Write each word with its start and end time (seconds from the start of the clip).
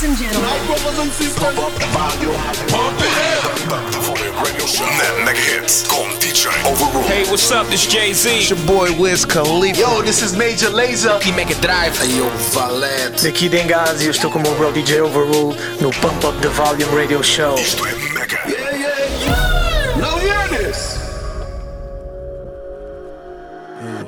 Ladies 0.00 0.22
and 0.22 0.32
gentlemen. 0.32 0.66
brothers 0.66 0.98
and 0.98 1.12
sisters. 1.12 1.44
Pump 1.44 1.58
up 1.58 1.72
the 1.74 1.84
volume. 1.92 2.34
Pump 2.72 3.00
it 3.04 3.12
up. 3.44 3.52
The 3.92 4.00
volume 4.00 4.34
radio 4.42 4.64
show. 4.64 4.86
Mega 5.26 5.38
hits 5.38 5.86
con 5.86 6.08
DJ 6.18 6.48
Overrule. 6.64 7.04
Hey, 7.04 7.24
what's 7.30 7.50
up? 7.52 7.66
This 7.66 7.86
Jay 7.86 8.14
Z. 8.14 8.30
It's 8.30 8.48
your 8.48 8.58
boy 8.66 8.98
Wiz 8.98 9.26
Khalifa. 9.26 9.78
Yo, 9.78 10.00
this 10.00 10.22
is 10.22 10.34
Major 10.34 10.70
Lazer. 10.70 11.20
make 11.36 11.48
Mega 11.48 11.60
Drive. 11.60 11.98
Hey, 11.98 12.16
yo, 12.16 12.30
Valete. 12.54 13.24
Daqui 13.24 13.50
Dengazi, 13.50 14.06
eu 14.06 14.10
estou 14.12 14.30
com 14.30 14.38
o 14.38 14.42
meu 14.42 14.54
bro 14.54 14.72
DJ 14.72 15.02
Overrule 15.02 15.54
no 15.82 15.90
Pump 15.90 16.24
Up 16.24 16.40
the 16.40 16.48
Volume 16.48 16.94
Radio 16.94 17.22
Show. 17.22 17.56
Isto 17.56 17.86
é 17.86 17.92
Mega. 18.14 18.40
Yeah, 18.48 18.70
yeah, 18.70 18.98
yeah. 19.20 19.96
Now 19.98 20.16
hear 20.16 20.48
this. 20.48 20.96
Hmm. 23.82 24.06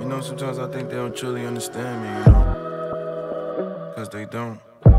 You 0.00 0.06
know, 0.06 0.20
sometimes 0.20 0.60
I 0.60 0.68
think 0.68 0.90
they 0.90 0.96
don't 0.96 1.16
truly 1.16 1.44
understand 1.44 2.02
me, 2.02 2.08
you 2.08 2.32
know? 2.32 2.49
Cause 4.00 4.08
they 4.08 4.24
don't. 4.24 4.58
Yeah. 4.86 4.94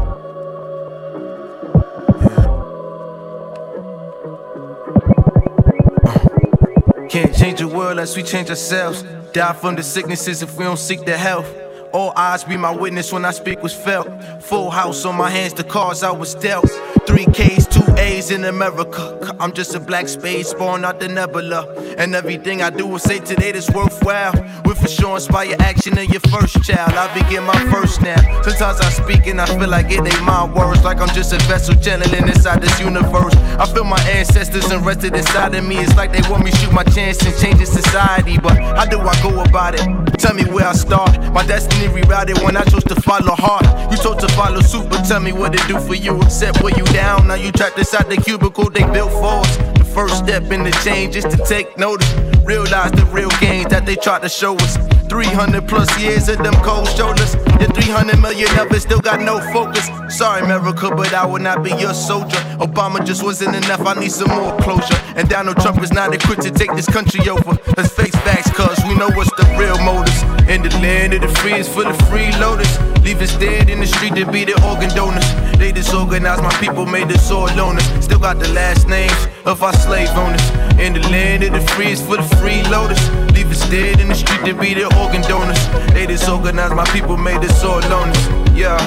Uh. 6.05 7.07
Can't 7.09 7.35
change 7.35 7.57
the 7.61 7.67
world 7.67 7.93
unless 7.93 8.15
we 8.15 8.21
change 8.21 8.51
ourselves. 8.51 9.01
Die 9.33 9.53
from 9.53 9.75
the 9.75 9.81
sicknesses 9.81 10.43
if 10.43 10.55
we 10.55 10.65
don't 10.65 10.77
seek 10.77 11.03
the 11.03 11.17
health. 11.17 11.51
All 11.91 12.13
eyes 12.15 12.43
be 12.43 12.57
my 12.57 12.69
witness 12.69 13.11
when 13.11 13.25
I 13.25 13.31
speak 13.31 13.63
was 13.63 13.73
felt. 13.73 14.07
Full 14.43 14.69
house 14.69 15.03
on 15.03 15.17
my 15.17 15.31
hands, 15.31 15.55
the 15.55 15.63
cards 15.63 16.03
I 16.03 16.11
was 16.11 16.35
dealt. 16.35 16.69
Three 17.07 17.25
K's, 17.25 17.65
two 17.65 17.80
A's 18.01 18.31
in 18.31 18.45
America. 18.45 19.35
I'm 19.39 19.53
just 19.53 19.75
a 19.75 19.79
black 19.79 20.07
space 20.07 20.53
born 20.55 20.83
out 20.83 20.99
the 20.99 21.07
nebula. 21.07 21.67
And 21.99 22.15
everything 22.15 22.63
I 22.63 22.71
do 22.71 22.87
will 22.87 22.99
say 22.99 23.19
today 23.19 23.51
that's 23.51 23.69
worthwhile. 23.69 24.33
With 24.65 24.79
for 24.79 24.87
sure 24.87 25.15
inspire 25.15 25.55
action 25.59 25.97
in 25.99 26.09
your 26.09 26.21
first 26.33 26.63
child. 26.63 26.93
I 26.93 27.13
begin 27.13 27.43
my 27.43 27.59
first 27.71 28.01
now. 28.01 28.19
Sometimes 28.41 28.79
I 28.81 28.89
speak 28.89 29.27
and 29.27 29.39
I 29.39 29.45
feel 29.45 29.69
like 29.69 29.91
it 29.91 29.99
ain't 29.99 30.23
my 30.23 30.45
words. 30.51 30.83
Like 30.83 30.99
I'm 30.99 31.13
just 31.13 31.31
a 31.31 31.37
vessel 31.45 31.75
channeling 31.75 32.27
inside 32.27 32.61
this 32.63 32.79
universe. 32.79 33.35
I 33.61 33.65
feel 33.71 33.83
my 33.83 34.01
ancestors 34.09 34.71
invested 34.71 35.15
inside 35.15 35.53
of 35.53 35.63
me. 35.63 35.77
It's 35.77 35.95
like 35.95 36.11
they 36.11 36.27
want 36.27 36.43
me 36.43 36.51
shoot 36.51 36.73
my 36.73 36.83
chance 36.83 37.23
and 37.23 37.37
change 37.37 37.59
the 37.59 37.67
society. 37.67 38.39
But 38.39 38.57
how 38.57 38.85
do 38.85 38.99
I 38.99 39.15
go 39.21 39.41
about 39.43 39.75
it? 39.75 39.85
Tell 40.17 40.33
me 40.33 40.43
where 40.45 40.67
I 40.67 40.73
start. 40.73 41.19
My 41.33 41.45
destiny 41.45 41.87
rerouted 41.87 42.43
when 42.43 42.57
I 42.57 42.63
chose 42.63 42.83
to 42.85 42.95
follow 43.01 43.35
hard. 43.35 43.65
You 43.91 43.97
chose 43.97 44.17
to 44.17 44.27
follow 44.29 44.61
suit, 44.61 44.89
but 44.89 45.03
tell 45.03 45.19
me 45.19 45.31
what 45.31 45.53
it 45.53 45.67
do 45.67 45.79
for 45.79 45.95
you. 45.95 46.19
Except 46.21 46.61
where 46.61 46.75
you 46.77 46.85
down. 46.85 47.27
Now 47.27 47.35
you 47.35 47.51
trapped 47.51 47.77
inside 47.91 48.09
the 48.09 48.21
cubicle 48.21 48.69
they 48.69 48.83
built 48.93 49.11
for 49.11 49.43
us. 49.43 49.57
The 49.77 49.83
first 49.83 50.19
step 50.19 50.43
in 50.51 50.63
the 50.63 50.71
change 50.83 51.17
is 51.17 51.25
to 51.25 51.37
take 51.45 51.77
notice. 51.77 52.09
Realize 52.45 52.91
the 52.91 53.05
real 53.11 53.29
gains 53.41 53.67
that 53.67 53.85
they 53.85 53.97
tried 53.97 54.21
to 54.21 54.29
show 54.29 54.55
us. 54.55 54.77
300 55.09 55.67
plus 55.67 55.89
years 55.99 56.29
of 56.29 56.37
them 56.37 56.53
cold 56.63 56.87
shoulders. 56.87 57.33
The 57.59 57.69
300 57.75 58.17
million 58.21 58.47
of 58.57 58.71
it 58.71 58.79
still 58.79 59.01
got 59.01 59.19
no 59.19 59.41
focus. 59.51 59.89
Sorry, 60.07 60.41
America, 60.41 60.89
but 60.89 61.13
I 61.13 61.25
will 61.25 61.41
not 61.41 61.63
be 61.63 61.71
your 61.71 61.93
soldier. 61.93 62.37
Obama 62.63 63.05
just 63.05 63.23
wasn't 63.23 63.57
enough, 63.57 63.85
I 63.85 63.99
need 63.99 64.11
some 64.11 64.29
more 64.29 64.55
closure. 64.59 64.95
And 65.17 65.27
Donald 65.27 65.57
Trump 65.57 65.83
is 65.83 65.91
not 65.91 66.13
equipped 66.13 66.43
to 66.43 66.51
take 66.51 66.73
this 66.75 66.87
country 66.87 67.27
over. 67.27 67.59
Let's 67.75 67.91
face 67.93 68.15
facts, 68.23 68.51
cuz 68.51 68.79
we 68.87 68.95
know 68.95 69.09
what's 69.17 69.31
the 69.35 69.43
real 69.59 69.77
motives. 69.83 70.23
In 70.47 70.63
the 70.63 70.69
land 70.79 71.13
of 71.13 71.21
the 71.23 71.31
free 71.39 71.55
is 71.55 71.67
full 71.67 71.87
of 71.87 71.97
freeloaders. 72.07 72.90
Leave 73.03 73.19
us 73.21 73.35
dead 73.37 73.69
in 73.69 73.79
the 73.79 73.87
street 73.87 74.15
to 74.15 74.31
be 74.31 74.45
the 74.45 74.53
organ 74.69 74.89
donors. 74.95 75.25
They 75.57 75.71
disorganized 75.71 76.43
my 76.43 76.53
people, 76.59 76.85
made 76.85 77.11
us 77.11 77.31
all 77.31 77.47
loners. 77.49 77.85
Still 78.03 78.19
got 78.19 78.39
the 78.39 78.49
last 78.49 78.87
names 78.87 79.27
of 79.45 79.63
our 79.63 79.73
slave 79.73 80.09
owners. 80.09 80.47
In 80.79 80.93
the 80.93 81.01
land 81.09 81.43
of 81.43 81.53
the 81.53 81.61
free 81.71 81.91
is 81.91 82.01
full 82.01 82.19
of 82.19 82.25
freeloaders. 82.41 83.01
Leave 83.33 83.49
us 83.49 83.67
dead 83.69 83.99
in 83.99 84.09
the 84.09 84.15
street 84.15 84.45
to 84.45 84.53
be 84.53 84.73
the 84.73 84.85
organ 85.01 85.21
donors. 85.23 85.59
They 85.93 86.05
disorganized 86.05 86.75
my 86.75 86.85
people, 86.85 87.17
made 87.17 87.43
us 87.43 87.63
all 87.63 87.81
loners. 87.81 88.21
Yeah. 88.55 88.77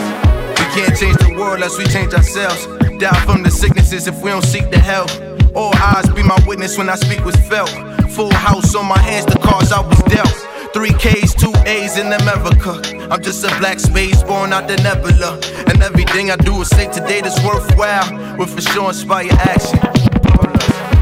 We 0.51 0.65
can't 0.81 0.97
change 0.97 1.19
the 1.19 1.34
world 1.37 1.55
unless 1.55 1.77
we 1.77 1.84
change 1.84 2.15
ourselves. 2.15 2.67
Die 2.99 3.25
from 3.25 3.43
the 3.43 3.51
sicknesses 3.51 4.06
if 4.06 4.23
we 4.23 4.31
don't 4.31 4.45
seek 4.45 4.71
the 4.71 4.78
help. 4.78 5.11
All 5.56 5.75
eyes 5.77 6.09
be 6.11 6.23
my 6.23 6.39
witness 6.47 6.78
when 6.78 6.88
I 6.88 6.94
speak 6.94 7.25
was 7.25 7.37
felt. 7.49 7.71
Full 8.11 8.33
house 8.33 8.75
on 8.77 8.87
my 8.87 8.99
hands, 8.99 9.27
the 9.27 9.38
cards 9.41 9.72
I 9.72 9.81
was 9.81 9.99
dealt. 10.05 10.53
Three 10.75 10.93
K's, 10.95 11.33
two 11.37 11.53
A's 11.67 11.99
in 11.99 12.12
America. 12.12 12.83
I'm 13.09 13.23
just 13.23 13.45
a 13.45 13.49
black 13.61 13.79
space 13.79 14.25
born 14.25 14.53
out 14.53 14.67
the 14.67 14.77
nebula. 14.79 15.39
And 15.71 15.81
everything 15.81 16.33
I 16.33 16.37
do 16.37 16.61
is 16.62 16.69
say 16.69 16.91
today 16.91 17.21
that's 17.21 17.39
worthwhile. 17.47 18.37
With 18.37 18.53
for 18.53 18.61
sure 18.61 18.89
inspire 18.89 19.31
action. 19.31 19.79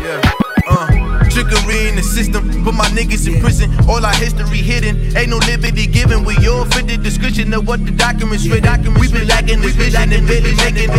Yeah. 0.05 0.21
Uh, 0.69 1.25
trickery 1.31 1.89
in 1.89 1.97
the 1.97 2.03
system, 2.03 2.63
put 2.63 2.75
my 2.75 2.85
niggas 2.89 3.27
in 3.27 3.41
prison. 3.41 3.73
All 3.89 4.05
our 4.05 4.15
history 4.15 4.59
hidden, 4.59 5.17
ain't 5.17 5.31
no 5.31 5.39
liberty 5.39 5.87
given. 5.87 6.23
We 6.25 6.37
all 6.47 6.67
fit 6.67 6.87
the 6.87 6.99
description 6.99 7.55
of 7.55 7.67
what 7.67 7.83
the 7.83 7.93
documents 7.93 8.47
read. 8.47 8.69
We 9.01 9.09
been 9.09 9.27
lacking 9.27 9.63
this 9.63 9.75
vision 9.75 10.13
and 10.13 10.29
really 10.29 10.55
making 10.57 10.91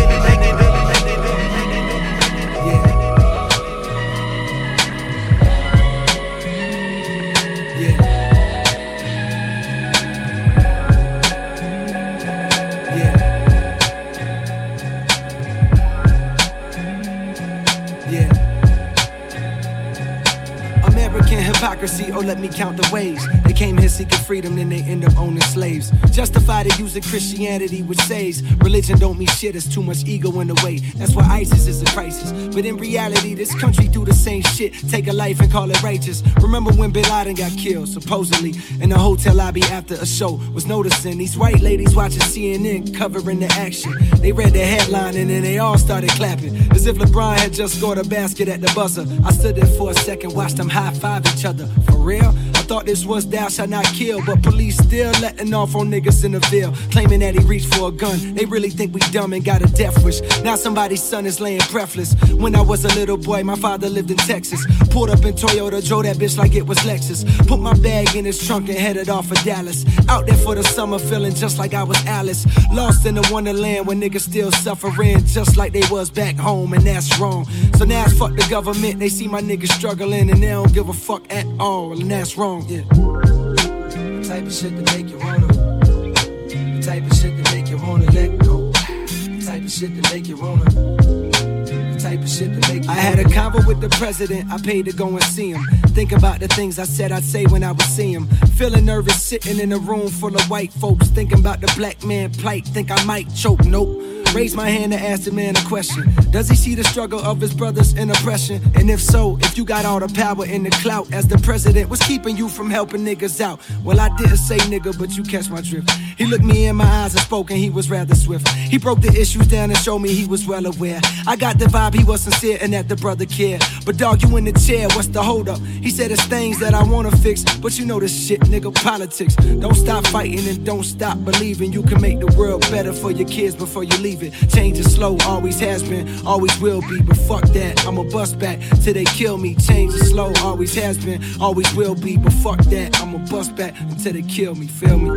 or 21.83 22.15
oh, 22.15 22.19
let 22.21 22.39
me 22.39 22.47
count 22.47 22.77
the 22.77 22.89
ways. 22.93 23.42
Came 23.63 23.77
here 23.77 23.87
seeking 23.87 24.19
freedom, 24.19 24.57
then 24.57 24.67
they 24.67 24.81
end 24.81 25.05
up 25.05 25.15
owning 25.17 25.39
slaves. 25.39 25.89
Justify 26.11 26.63
the 26.63 26.75
use 26.77 26.97
of 26.97 27.03
Christianity, 27.05 27.81
which 27.81 27.99
says 27.99 28.43
religion 28.57 28.99
don't 28.99 29.17
mean 29.17 29.29
shit, 29.29 29.55
it's 29.55 29.73
too 29.73 29.81
much 29.81 30.03
ego 30.03 30.37
in 30.41 30.47
the 30.47 30.61
way. 30.65 30.79
That's 30.97 31.15
why 31.15 31.23
ISIS 31.23 31.67
is 31.67 31.81
a 31.81 31.85
crisis. 31.85 32.33
But 32.53 32.65
in 32.65 32.75
reality, 32.75 33.35
this 33.35 33.57
country 33.57 33.87
do 33.87 34.03
the 34.03 34.13
same 34.13 34.41
shit. 34.41 34.73
Take 34.89 35.07
a 35.07 35.13
life 35.13 35.39
and 35.39 35.49
call 35.49 35.71
it 35.71 35.81
righteous. 35.81 36.23
Remember 36.41 36.73
when 36.73 36.91
Bin 36.91 37.05
Laden 37.09 37.35
got 37.35 37.53
killed, 37.53 37.87
supposedly, 37.87 38.53
in 38.81 38.91
a 38.91 38.97
hotel 38.97 39.35
lobby 39.35 39.63
after 39.63 39.93
a 39.93 40.05
show? 40.05 40.41
Was 40.53 40.65
noticing 40.65 41.17
these 41.17 41.37
white 41.37 41.61
ladies 41.61 41.95
watching 41.95 42.19
CNN 42.19 42.93
covering 42.93 43.39
the 43.39 43.47
action. 43.53 43.93
They 44.17 44.33
read 44.33 44.51
the 44.51 44.65
headline 44.65 45.15
and 45.15 45.29
then 45.29 45.41
they 45.41 45.59
all 45.59 45.77
started 45.77 46.09
clapping. 46.09 46.53
As 46.71 46.85
if 46.85 46.97
LeBron 46.97 47.37
had 47.37 47.53
just 47.53 47.77
scored 47.77 47.97
a 47.97 48.03
basket 48.03 48.49
at 48.49 48.59
the 48.59 48.69
buzzer. 48.75 49.05
I 49.23 49.31
stood 49.31 49.55
there 49.55 49.73
for 49.77 49.91
a 49.91 49.93
second, 49.93 50.33
watched 50.33 50.57
them 50.57 50.67
high 50.67 50.91
five 50.95 51.25
each 51.27 51.45
other. 51.45 51.65
For 51.85 51.95
real? 51.95 52.33
I 52.55 52.65
thought 52.65 52.85
this 52.85 53.05
was 53.05 53.27
thou 53.27 53.49
shalt 53.53 53.69
not 53.69 53.85
kill, 53.85 54.23
but 54.25 54.41
police 54.41 54.77
still 54.77 55.11
letting 55.21 55.53
off 55.53 55.75
on 55.75 55.89
niggas 55.91 56.25
in 56.25 56.31
the 56.31 56.39
Ville, 56.51 56.73
claiming 56.91 57.19
that 57.19 57.35
he 57.35 57.41
reached 57.45 57.73
for 57.73 57.89
a 57.89 57.91
gun. 57.91 58.33
They 58.33 58.45
really 58.45 58.69
think 58.69 58.93
we 58.93 58.99
dumb 59.11 59.33
and 59.33 59.45
got 59.45 59.61
a 59.61 59.71
death 59.73 60.03
wish. 60.03 60.21
Now 60.43 60.55
somebody's 60.55 61.03
son 61.03 61.25
is 61.25 61.39
laying 61.39 61.61
breathless. 61.71 62.15
When 62.33 62.55
I 62.55 62.61
was 62.61 62.83
a 62.85 62.93
little 62.99 63.17
boy, 63.17 63.43
my 63.43 63.55
father 63.55 63.89
lived 63.89 64.09
in 64.09 64.17
Texas. 64.17 64.65
Pulled 64.89 65.09
up 65.11 65.23
in 65.23 65.35
Toyota, 65.35 65.85
drove 65.87 66.03
that 66.03 66.17
bitch 66.17 66.37
like 66.37 66.55
it 66.55 66.65
was 66.65 66.79
Lexus. 66.79 67.23
Put 67.47 67.59
my 67.59 67.73
bag 67.75 68.15
in 68.15 68.25
his 68.25 68.45
trunk 68.45 68.69
and 68.69 68.77
headed 68.77 69.09
off 69.09 69.27
for 69.27 69.35
Dallas. 69.45 69.85
Out 70.09 70.25
there 70.25 70.37
for 70.37 70.55
the 70.55 70.63
summer, 70.63 70.97
feeling 70.97 71.35
just 71.35 71.59
like 71.59 71.73
I 71.73 71.83
was 71.83 72.03
Alice. 72.05 72.47
Lost 72.71 73.05
in 73.05 73.15
the 73.15 73.29
wonderland 73.31 73.85
where 73.85 73.95
niggas 73.95 74.21
still 74.21 74.51
suffering, 74.51 75.23
just 75.25 75.57
like 75.57 75.73
they 75.73 75.83
was 75.91 76.09
back 76.09 76.35
home, 76.35 76.73
and 76.73 76.83
that's 76.83 77.19
wrong. 77.19 77.45
So 77.77 77.85
now 77.85 78.05
it's 78.05 78.17
fuck 78.17 78.35
the 78.35 78.47
government. 78.49 78.99
They 78.99 79.09
see 79.09 79.27
my 79.27 79.41
niggas 79.41 79.71
struggling 79.71 80.29
and 80.31 80.41
they 80.41 80.49
don't 80.49 80.73
give 80.73 80.89
a 80.89 80.93
fuck 80.93 81.31
at 81.31 81.45
all, 81.59 81.93
and 81.99 82.09
that's 82.09 82.37
wrong, 82.37 82.65
yeah. 82.67 83.02
The 83.21 84.25
type 84.27 84.45
of 84.45 84.53
shit 84.53 84.75
that 84.75 84.95
make 84.95 85.09
you 85.09 85.19
wanna. 85.19 85.47
The 85.47 86.81
type 86.83 87.03
of 87.03 87.17
shit 87.17 87.37
that 87.37 87.53
make 87.53 87.69
you 87.69 87.77
wanna 87.77 88.05
let 88.11 88.37
go. 88.39 88.71
The 88.71 89.43
type 89.45 89.63
of 89.63 89.71
shit 89.71 89.95
that 89.95 90.13
make 90.13 90.27
you 90.27 90.37
wanna. 90.37 91.73
I 92.05 92.95
had 92.95 93.17
a 93.17 93.23
convo 93.23 93.65
with 93.65 93.79
the 93.79 93.89
president, 93.89 94.51
I 94.51 94.57
paid 94.57 94.85
to 94.85 94.91
go 94.91 95.07
and 95.07 95.23
see 95.23 95.51
him. 95.51 95.63
Think 95.95 96.11
about 96.11 96.41
the 96.41 96.47
things 96.49 96.77
I 96.77 96.83
said 96.83 97.11
I'd 97.11 97.23
say 97.23 97.45
when 97.45 97.63
I 97.63 97.71
would 97.71 97.81
see 97.81 98.11
him. 98.13 98.27
Feeling 98.57 98.85
nervous 98.85 99.21
sitting 99.21 99.59
in 99.59 99.71
a 99.71 99.77
room 99.77 100.09
full 100.09 100.35
of 100.35 100.49
white 100.49 100.73
folks. 100.73 101.07
Thinking 101.07 101.39
about 101.39 101.61
the 101.61 101.73
black 101.77 102.03
man 102.03 102.31
plight, 102.31 102.65
think 102.65 102.91
I 102.91 103.01
might 103.05 103.33
choke. 103.33 103.63
Nope. 103.63 104.22
Raise 104.33 104.55
my 104.55 104.67
hand 104.67 104.91
to 104.93 104.99
ask 104.99 105.25
the 105.25 105.31
man 105.31 105.55
a 105.55 105.61
question. 105.67 106.11
Does 106.31 106.49
he 106.49 106.55
see 106.55 106.73
the 106.73 106.83
struggle 106.83 107.19
of 107.19 107.39
his 107.39 107.53
brothers 107.53 107.93
in 107.93 108.09
oppression? 108.09 108.59
And 108.73 108.89
if 108.89 108.99
so, 108.99 109.37
if 109.41 109.55
you 109.55 109.63
got 109.63 109.85
all 109.85 109.99
the 109.99 110.07
power 110.07 110.43
and 110.47 110.65
the 110.65 110.71
clout 110.71 111.13
as 111.13 111.27
the 111.27 111.37
president, 111.37 111.87
what's 111.87 112.03
keeping 112.07 112.35
you 112.35 112.49
from 112.49 112.71
helping 112.71 113.01
niggas 113.01 113.39
out? 113.41 113.59
Well, 113.83 113.99
I 113.99 114.09
didn't 114.17 114.37
say 114.37 114.57
nigga, 114.57 114.97
but 114.97 115.15
you 115.15 115.21
catch 115.21 115.51
my 115.51 115.61
drift. 115.61 115.91
He 116.17 116.25
looked 116.25 116.43
me 116.43 116.65
in 116.65 116.77
my 116.77 116.85
eyes 116.85 117.13
and 117.13 117.21
spoke, 117.21 117.51
and 117.51 117.59
he 117.59 117.69
was 117.69 117.91
rather 117.91 118.15
swift. 118.15 118.47
He 118.49 118.79
broke 118.79 119.01
the 119.01 119.09
issues 119.09 119.45
down 119.45 119.69
and 119.69 119.77
showed 119.77 119.99
me 119.99 120.11
he 120.11 120.25
was 120.25 120.47
well 120.47 120.65
aware. 120.65 120.99
I 121.27 121.35
got 121.35 121.59
the 121.59 121.65
vibe 121.65 121.93
he 121.93 122.03
was 122.03 122.21
sincere 122.21 122.57
and 122.59 122.73
that 122.73 122.89
the 122.89 122.95
brother 122.95 123.27
cared. 123.27 123.61
But 123.85 123.97
dog, 123.97 124.23
you 124.23 124.35
in 124.37 124.45
the 124.45 124.53
chair, 124.53 124.87
what's 124.95 125.09
the 125.09 125.21
hold 125.21 125.47
up? 125.47 125.59
He 125.59 125.91
said 125.91 126.09
it's 126.09 126.25
things 126.25 126.59
that 126.59 126.73
I 126.73 126.83
wanna 126.83 127.11
fix, 127.17 127.43
but 127.57 127.77
you 127.77 127.85
know 127.85 127.99
this 127.99 128.27
shit, 128.27 128.39
nigga, 128.41 128.73
politics. 128.73 129.35
Don't 129.35 129.75
stop 129.75 130.07
fighting 130.07 130.47
and 130.47 130.65
don't 130.65 130.83
stop 130.83 131.23
believing 131.23 131.71
you 131.71 131.83
can 131.83 132.01
make 132.01 132.19
the 132.19 132.33
world 132.35 132.61
better 132.71 132.93
for 132.93 133.11
your 133.11 133.27
kids 133.27 133.55
before 133.55 133.83
you 133.83 133.95
leave. 133.97 134.22
Change 134.31 134.79
is 134.79 134.93
slow, 134.93 135.17
always 135.25 135.59
has 135.59 135.83
been, 135.83 136.07
always 136.25 136.59
will 136.59 136.81
be. 136.81 137.01
But 137.01 137.17
fuck 137.17 137.43
that, 137.49 137.85
I'ma 137.85 138.03
bust 138.03 138.39
back 138.39 138.59
till 138.83 138.93
they 138.93 139.05
kill 139.05 139.37
me. 139.37 139.55
Change 139.55 139.93
is 139.93 140.09
slow, 140.09 140.31
always 140.41 140.73
has 140.75 141.03
been, 141.03 141.21
always 141.39 141.73
will 141.75 141.95
be. 141.95 142.17
But 142.17 142.33
fuck 142.33 142.59
that, 142.65 142.99
I'ma 143.01 143.19
bust 143.29 143.55
back 143.55 143.79
until 143.79 144.13
they 144.13 144.21
kill 144.23 144.55
me. 144.55 144.67
Feel 144.67 144.97
me? 144.97 145.09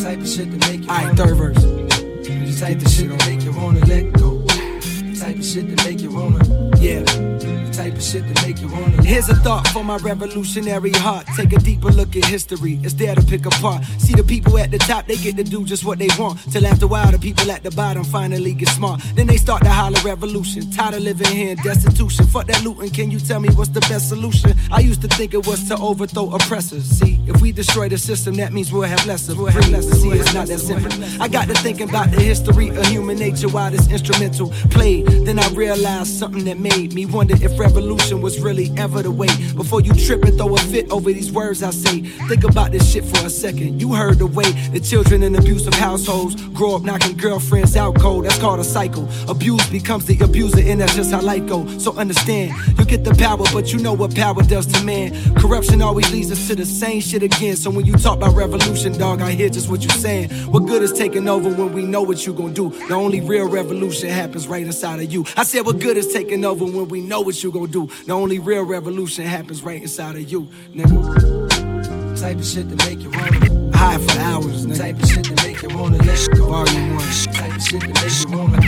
Type 0.00 0.18
of 0.18 0.28
shit 0.28 0.50
to 0.50 0.70
make 0.70 0.82
you. 0.82 0.90
Alright, 0.90 1.16
third 1.16 1.36
verse. 1.36 1.62
The 1.62 2.56
type 2.60 2.80
of 2.80 2.90
shit 2.90 3.18
to 3.18 3.26
make 3.28 3.42
you 3.42 3.52
wanna 3.52 3.80
let 3.86 4.12
go. 4.12 4.38
The 4.38 5.16
type 5.18 5.36
of 5.36 5.44
shit 5.44 5.76
to 5.76 5.84
make 5.84 6.00
you 6.00 6.10
wanna, 6.10 6.44
yeah 6.78 7.33
type 7.76 7.94
of 7.94 8.02
shit 8.02 8.22
to 8.34 8.46
make 8.46 8.60
you 8.60 8.68
wanna. 8.68 9.02
Here's 9.02 9.28
a 9.28 9.34
thought 9.36 9.66
for 9.68 9.84
my 9.84 9.96
revolutionary 9.98 10.92
heart. 10.92 11.26
Take 11.36 11.52
a 11.52 11.58
deeper 11.58 11.90
look 11.90 12.14
at 12.16 12.24
history. 12.24 12.78
It's 12.82 12.94
there 12.94 13.14
to 13.14 13.22
pick 13.22 13.46
apart. 13.46 13.84
See 13.98 14.14
the 14.14 14.22
people 14.22 14.58
at 14.58 14.70
the 14.70 14.78
top, 14.78 15.06
they 15.06 15.16
get 15.16 15.36
to 15.36 15.44
do 15.44 15.64
just 15.64 15.84
what 15.84 15.98
they 15.98 16.08
want. 16.18 16.40
Till 16.52 16.66
after 16.66 16.84
a 16.84 16.88
while, 16.88 17.10
the 17.10 17.18
people 17.18 17.50
at 17.50 17.62
the 17.62 17.70
bottom 17.70 18.04
finally 18.04 18.54
get 18.54 18.68
smart. 18.68 19.02
Then 19.14 19.26
they 19.26 19.36
start 19.36 19.62
to 19.62 19.70
holler 19.70 20.00
revolution. 20.04 20.70
Tired 20.70 20.94
of 20.94 21.02
living 21.02 21.26
here 21.28 21.50
in 21.50 21.56
destitution. 21.58 22.26
Fuck 22.26 22.46
that 22.46 22.62
looting. 22.64 22.90
Can 22.90 23.10
you 23.10 23.18
tell 23.18 23.40
me 23.40 23.48
what's 23.50 23.70
the 23.70 23.80
best 23.80 24.08
solution? 24.08 24.54
I 24.70 24.80
used 24.80 25.02
to 25.02 25.08
think 25.08 25.34
it 25.34 25.46
was 25.46 25.66
to 25.68 25.76
overthrow 25.76 26.34
oppressors. 26.34 26.84
See, 26.84 27.18
if 27.26 27.40
we 27.40 27.52
destroy 27.52 27.88
the 27.88 27.98
system, 27.98 28.34
that 28.36 28.52
means 28.52 28.72
we'll 28.72 28.82
have 28.82 29.04
less 29.06 29.28
of. 29.28 29.38
We'll 29.38 29.48
have 29.48 29.68
less. 29.70 29.88
See, 30.00 30.10
it's 30.10 30.34
not 30.34 30.46
that 30.48 30.60
simple. 30.60 30.92
I 31.20 31.28
got 31.28 31.48
to 31.48 31.54
thinking 31.54 31.88
about 31.88 32.10
the 32.10 32.20
history 32.20 32.68
of 32.68 32.86
human 32.86 33.18
nature 33.18 33.48
while 33.48 33.70
this 33.70 33.90
instrumental 33.90 34.50
played. 34.70 35.06
Then 35.26 35.38
I 35.38 35.48
realized 35.50 36.18
something 36.18 36.44
that 36.44 36.58
made 36.58 36.94
me 36.94 37.06
wonder 37.06 37.34
if 37.34 37.58
revolution 37.64 38.20
was 38.20 38.40
really 38.40 38.70
ever 38.76 39.02
the 39.02 39.10
way. 39.10 39.28
Before 39.54 39.80
you 39.80 39.94
trip 39.94 40.22
and 40.24 40.36
throw 40.36 40.54
a 40.54 40.58
fit 40.58 40.90
over 40.90 41.10
these 41.12 41.32
words 41.32 41.62
I 41.62 41.70
say, 41.70 42.00
think 42.28 42.44
about 42.44 42.72
this 42.72 42.90
shit 42.90 43.04
for 43.04 43.26
a 43.26 43.30
second. 43.30 43.80
You 43.80 43.94
heard 43.94 44.18
the 44.18 44.26
way 44.26 44.50
the 44.74 44.80
children 44.80 45.22
in 45.22 45.34
abusive 45.34 45.74
households 45.74 46.34
grow 46.50 46.76
up 46.76 46.82
knocking 46.82 47.16
girlfriends 47.16 47.74
out 47.76 47.98
cold. 47.98 48.26
That's 48.26 48.38
called 48.38 48.60
a 48.60 48.64
cycle. 48.64 49.08
Abuse 49.28 49.66
becomes 49.70 50.04
the 50.04 50.18
abuser, 50.22 50.60
and 50.60 50.80
that's 50.80 50.94
just 50.94 51.10
how 51.10 51.22
life 51.22 51.46
goes. 51.46 51.82
So 51.82 51.92
understand, 51.96 52.52
you 52.78 52.84
get 52.84 53.02
the 53.02 53.14
power, 53.14 53.44
but 53.52 53.72
you 53.72 53.78
know 53.78 53.94
what 53.94 54.14
power 54.14 54.42
does 54.42 54.66
to 54.66 54.84
man. 54.84 55.12
Corruption 55.34 55.80
always 55.80 56.10
leads 56.12 56.30
us 56.30 56.46
to 56.48 56.54
the 56.54 56.66
same 56.66 57.00
shit 57.00 57.22
again. 57.22 57.56
So 57.56 57.70
when 57.70 57.86
you 57.86 57.94
talk 57.94 58.18
about 58.18 58.34
revolution, 58.34 58.92
dog, 58.98 59.22
I 59.22 59.30
hear 59.32 59.48
just 59.48 59.70
what 59.70 59.82
you're 59.82 60.02
saying. 60.06 60.28
What 60.52 60.66
good 60.66 60.82
is 60.82 60.92
taking 60.92 61.28
over 61.28 61.48
when 61.48 61.72
we 61.72 61.84
know 61.84 62.02
what 62.02 62.26
you 62.26 62.34
gonna 62.34 62.52
do? 62.52 62.70
The 62.88 62.94
only 62.94 63.20
real 63.22 63.48
revolution 63.48 64.10
happens 64.10 64.46
right 64.46 64.66
inside 64.66 65.00
of 65.00 65.10
you. 65.10 65.24
I 65.36 65.44
said, 65.44 65.64
what 65.64 65.78
good 65.78 65.96
is 65.96 66.12
taking 66.12 66.44
over 66.44 66.64
when 66.64 66.88
we 66.88 67.00
know 67.00 67.22
what 67.22 67.42
you 67.42 67.53
gonna 67.54 67.68
do? 67.68 67.88
The 68.06 68.12
only 68.12 68.38
real 68.38 68.64
revolution 68.64 69.24
happens 69.24 69.62
right 69.62 69.80
inside 69.80 70.16
of 70.16 70.30
you, 70.30 70.48
nigga. 70.74 72.20
Type 72.20 72.36
of 72.38 72.44
shit 72.44 72.68
to 72.68 72.76
make 72.86 73.00
you 73.00 73.10
wanna 73.10 73.76
high 73.76 73.98
for 73.98 74.18
hours, 74.20 74.66
nigga. 74.66 74.78
Type 74.78 75.02
of 75.02 75.08
shit 75.08 75.24
to 75.24 75.34
make 75.46 75.62
you 75.62 75.68
wanna 75.76 75.98
let 75.98 76.28
go. 76.36 76.46
Volume 76.46 76.96
one. 76.96 77.08
Type 77.32 77.56
of 77.56 77.62
shit 77.62 77.80
to 77.80 77.88
make 77.88 78.16
you 78.20 78.28
wanna. 78.36 78.60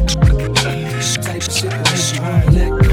Type 1.23 1.37
of 1.37 1.53
shit 1.53 1.71
to 1.71 1.79
make 1.79 2.15
you 2.15 2.23
wanna 2.23 2.50
let 2.53 2.71
go. 2.83 2.86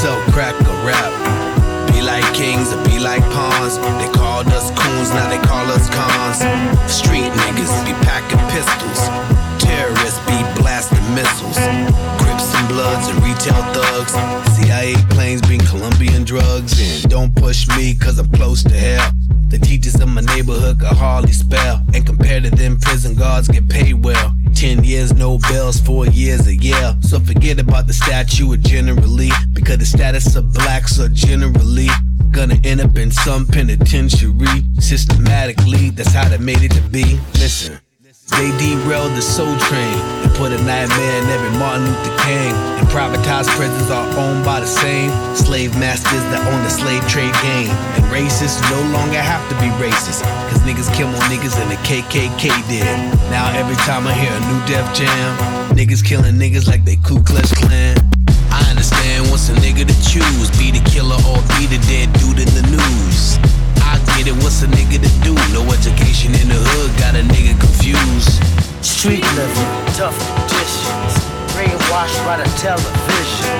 Sell 0.00 0.20
crack 0.32 0.54
or 0.54 0.86
rap. 0.86 1.12
Be 1.92 2.00
like 2.02 2.24
kings 2.34 2.72
or 2.72 2.82
be 2.84 2.98
like 2.98 3.22
pawns. 3.32 3.76
They 3.76 4.10
called 4.12 4.46
us 4.48 4.70
coons, 4.70 5.10
now 5.10 5.28
they 5.28 5.38
call 5.46 5.66
us 5.70 5.88
cons. 5.90 6.38
Street 6.90 7.30
niggas 7.30 7.72
be 7.84 7.92
packing 8.06 8.40
pistols. 8.48 9.00
Terrorists 9.62 10.20
be 10.20 10.38
blasting 10.60 11.14
missiles. 11.14 11.58
Crips 12.22 12.54
and 12.54 12.68
Bloods 12.68 13.08
and 13.08 13.22
retail 13.22 13.62
thugs. 13.74 14.12
CIA 14.56 14.94
planes 15.10 15.42
bring 15.42 15.60
Colombian 15.60 16.24
drugs. 16.24 16.80
And 16.80 17.10
don't 17.10 17.34
push 17.34 17.68
me, 17.76 17.94
cause 17.94 18.18
I'm 18.18 18.30
close 18.30 18.62
to 18.64 18.74
hell. 18.74 19.12
The 19.48 19.58
teachers 19.58 20.00
of 20.00 20.08
my 20.08 20.22
neighborhood 20.22 20.80
could 20.80 20.96
hardly 20.96 21.32
spell. 21.32 21.84
And 21.92 22.06
compared 22.06 22.44
to 22.44 22.50
them, 22.50 22.78
prison 22.78 23.14
guards 23.16 23.48
get 23.48 23.68
paid 23.68 24.02
well. 24.02 24.34
Ten 24.54 24.84
years, 24.84 25.12
no 25.12 25.38
bells, 25.38 25.80
four 25.80 26.06
years 26.06 26.46
a 26.46 26.54
year. 26.54 26.96
So 27.00 27.18
forget 27.18 27.58
about 27.58 27.86
the 27.86 27.92
statue 27.92 28.56
generally, 28.56 29.30
because 29.52 29.78
the 29.78 29.86
status 29.86 30.36
of 30.36 30.52
blacks 30.52 31.00
are 31.00 31.08
generally 31.08 31.88
gonna 32.30 32.60
end 32.64 32.80
up 32.80 32.96
in 32.96 33.10
some 33.10 33.46
penitentiary. 33.46 34.64
Systematically, 34.78 35.90
that's 35.90 36.12
how 36.12 36.28
they 36.28 36.38
made 36.38 36.62
it 36.62 36.72
to 36.72 36.82
be. 36.82 37.18
Listen. 37.34 37.80
They 38.30 38.50
derailed 38.58 39.12
the 39.12 39.22
soul 39.22 39.56
train 39.58 39.98
and 40.22 40.30
put 40.34 40.52
a 40.52 40.60
nightmare 40.62 41.22
in 41.22 41.28
every 41.28 41.50
Martin 41.58 41.84
Luther 41.86 42.16
King. 42.24 42.52
And 42.78 42.86
privatized 42.88 43.50
prisons 43.58 43.90
are 43.90 44.06
owned 44.16 44.44
by 44.44 44.60
the 44.60 44.66
same 44.66 45.10
slave 45.34 45.76
masters 45.78 46.22
that 46.30 46.40
own 46.52 46.62
the 46.62 46.70
slave 46.70 47.02
trade 47.08 47.34
game. 47.42 47.70
And 47.98 48.04
racists 48.08 48.62
no 48.70 48.80
longer 48.94 49.20
have 49.20 49.42
to 49.50 49.54
be 49.58 49.68
racist, 49.82 50.22
cause 50.48 50.60
niggas 50.62 50.88
kill 50.94 51.08
more 51.08 51.26
niggas 51.26 51.56
than 51.58 51.68
the 51.68 51.80
KKK 51.82 52.48
did. 52.68 52.86
Now 53.30 53.50
every 53.52 53.76
time 53.88 54.06
I 54.06 54.14
hear 54.14 54.32
a 54.32 54.42
new 54.48 54.60
Def 54.66 54.86
Jam, 54.94 55.30
niggas 55.76 56.04
killing 56.04 56.36
niggas 56.36 56.66
like 56.66 56.84
they 56.84 56.96
Ku 56.96 57.22
Klux 57.22 57.52
Klan. 57.52 57.96
I 58.50 58.62
understand 58.70 59.30
what's 59.30 59.48
a 59.48 59.54
nigga 59.54 59.86
to 59.86 59.96
choose, 60.08 60.50
be 60.58 60.70
the 60.70 60.82
killer 60.90 61.18
or 61.30 61.38
be 61.58 61.66
the 61.66 61.78
dead 61.86 62.12
dude 62.18 62.40
in 62.40 62.50
the 62.54 62.64
news. 62.70 63.59
I 63.90 63.98
get 64.14 64.30
it, 64.30 64.36
what's 64.46 64.62
a 64.62 64.68
nigga 64.70 65.02
to 65.02 65.10
do? 65.26 65.34
No 65.50 65.66
education 65.74 66.30
in 66.38 66.46
the 66.46 66.54
hood, 66.54 66.90
got 67.02 67.18
a 67.18 67.26
nigga 67.26 67.58
confused. 67.58 68.38
Street 68.86 69.26
living, 69.34 69.72
tough 69.98 70.14
conditions, 70.14 71.12
brainwashed 71.50 72.20
by 72.22 72.38
the 72.38 72.46
television. 72.62 73.58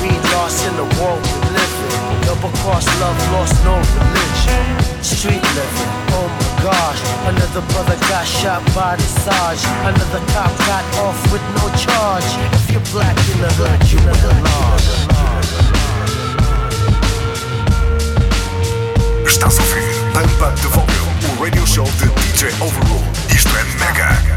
We 0.00 0.08
lost 0.32 0.64
in 0.64 0.72
the 0.80 0.88
world 0.96 1.20
we 1.20 1.38
live 1.52 1.76
in. 1.92 2.24
Double 2.24 2.52
cross 2.64 2.88
love, 3.04 3.18
lost 3.36 3.52
no 3.68 3.76
religion. 3.76 4.64
Street 5.04 5.44
living, 5.44 5.92
oh 6.16 6.24
my 6.24 6.50
gosh. 6.64 7.00
Another 7.28 7.60
brother 7.76 8.00
got 8.08 8.24
shot 8.24 8.64
by 8.72 8.96
the 8.96 9.08
Sarge. 9.22 9.60
Another 9.84 10.24
cop 10.32 10.52
got 10.64 10.84
off 11.04 11.20
with 11.28 11.44
no 11.60 11.68
charge. 11.76 12.28
If 12.56 12.72
you're 12.72 12.88
black 12.96 13.16
in 13.28 13.44
the 13.44 13.52
hood, 13.60 13.80
you 13.92 14.00
belong. 14.00 15.05
Estás 19.36 19.58
a 19.58 19.62
ouvir 19.62 19.82
Up 20.40 20.60
the 20.62 20.68
Volume, 20.68 21.38
o 21.38 21.44
radio 21.44 21.66
show 21.66 21.84
de 21.84 22.06
DJ 22.06 22.48
Overrule. 22.58 23.04
Isto 23.28 23.50
é 23.54 23.64
mega. 23.84 24.35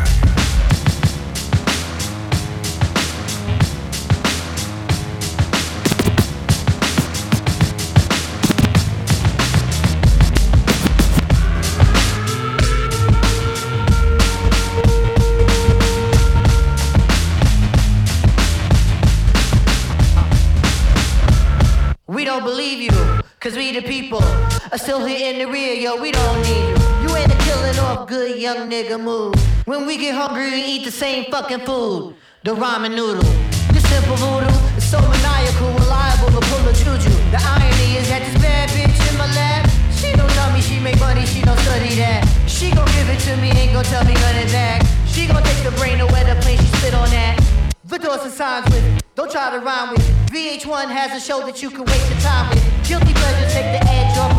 Still 24.89 25.05
here 25.05 25.31
in 25.31 25.37
the 25.37 25.45
rear, 25.45 25.75
yo, 25.75 26.01
we 26.01 26.11
don't 26.11 26.41
need 26.41 26.65
you. 26.65 26.77
You 27.03 27.15
ain't 27.15 27.31
a 27.31 27.37
killing 27.45 27.77
off 27.77 28.07
good 28.07 28.41
young 28.41 28.67
nigga 28.67 28.99
move. 28.99 29.35
When 29.65 29.85
we 29.85 29.97
get 29.97 30.15
hungry, 30.15 30.49
we 30.49 30.63
eat 30.63 30.83
the 30.83 30.89
same 30.89 31.29
fucking 31.29 31.59
food. 31.59 32.15
The 32.41 32.55
ramen 32.55 32.95
noodle. 32.95 33.21
This 33.69 33.87
simple 33.87 34.15
voodoo 34.15 34.49
is 34.77 34.89
so 34.89 34.97
maniacal, 34.97 35.69
reliable 35.77 36.33
to 36.33 36.41
pull 36.49 36.67
a 36.67 36.73
juju. 36.73 37.13
The 37.29 37.37
irony 37.37 38.01
is 38.01 38.09
that 38.09 38.25
this 38.25 38.41
bad 38.41 38.69
bitch 38.69 38.97
in 39.11 39.15
my 39.15 39.29
lap, 39.37 39.69
she 39.93 40.09
don't 40.17 40.31
tell 40.31 40.51
me 40.53 40.59
she 40.59 40.79
make 40.79 40.99
money, 40.99 41.23
she 41.27 41.43
don't 41.43 41.59
study 41.59 41.93
that. 42.01 42.25
She 42.47 42.71
gon' 42.71 42.89
give 42.97 43.09
it 43.13 43.19
to 43.29 43.37
me, 43.37 43.51
ain't 43.61 43.73
gon' 43.73 43.85
tell 43.85 44.03
me 44.05 44.15
none 44.15 44.41
of 44.41 44.49
that. 44.57 44.81
She 45.05 45.27
gon' 45.27 45.43
take 45.43 45.61
the 45.61 45.73
brain 45.77 46.01
away 46.01 46.23
the 46.25 46.33
plane, 46.41 46.57
she 46.57 46.65
spit 46.81 46.95
on 46.95 47.11
that. 47.11 47.37
The 47.85 47.99
doors 47.99 48.23
and 48.23 48.33
signs 48.33 48.65
with, 48.73 49.03
don't 49.13 49.29
try 49.29 49.51
to 49.51 49.59
rhyme 49.59 49.91
with. 49.91 50.01
VH1 50.33 50.89
has 50.89 51.13
a 51.13 51.23
show 51.23 51.45
that 51.45 51.61
you 51.61 51.69
can 51.69 51.85
waste 51.85 52.09
your 52.09 52.19
time 52.21 52.49
with. 52.49 52.61
Guilty 52.87 53.13
pleasures 53.13 53.53
take 53.53 53.69
the 53.69 53.81
edge 53.85 54.17
off 54.17 54.38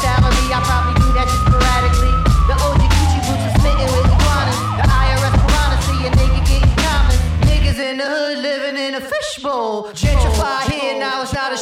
salary, 0.00 0.46
I 0.52 0.60
probably 0.64 0.94
do 1.00 1.08
that 1.16 1.26
just 1.26 1.42
sporadically. 1.46 2.14
The 2.48 2.56
boots 3.26 3.44
are 3.48 3.54
smitten 3.60 3.88
with 3.92 4.06
iguanas. 4.06 4.58
The 4.78 4.86
IRS 4.86 5.34
getting 6.46 6.74
common. 6.82 7.16
Niggas 7.48 7.78
in 7.78 7.96
the 7.98 8.06
hood 8.06 8.38
living 8.38 8.76
in 8.76 8.94
a 8.94 9.00
fishbowl. 9.00 9.92
Here, 9.94 10.98
now 10.98 11.22
it's 11.22 11.32
not 11.32 11.52
a. 11.52 11.58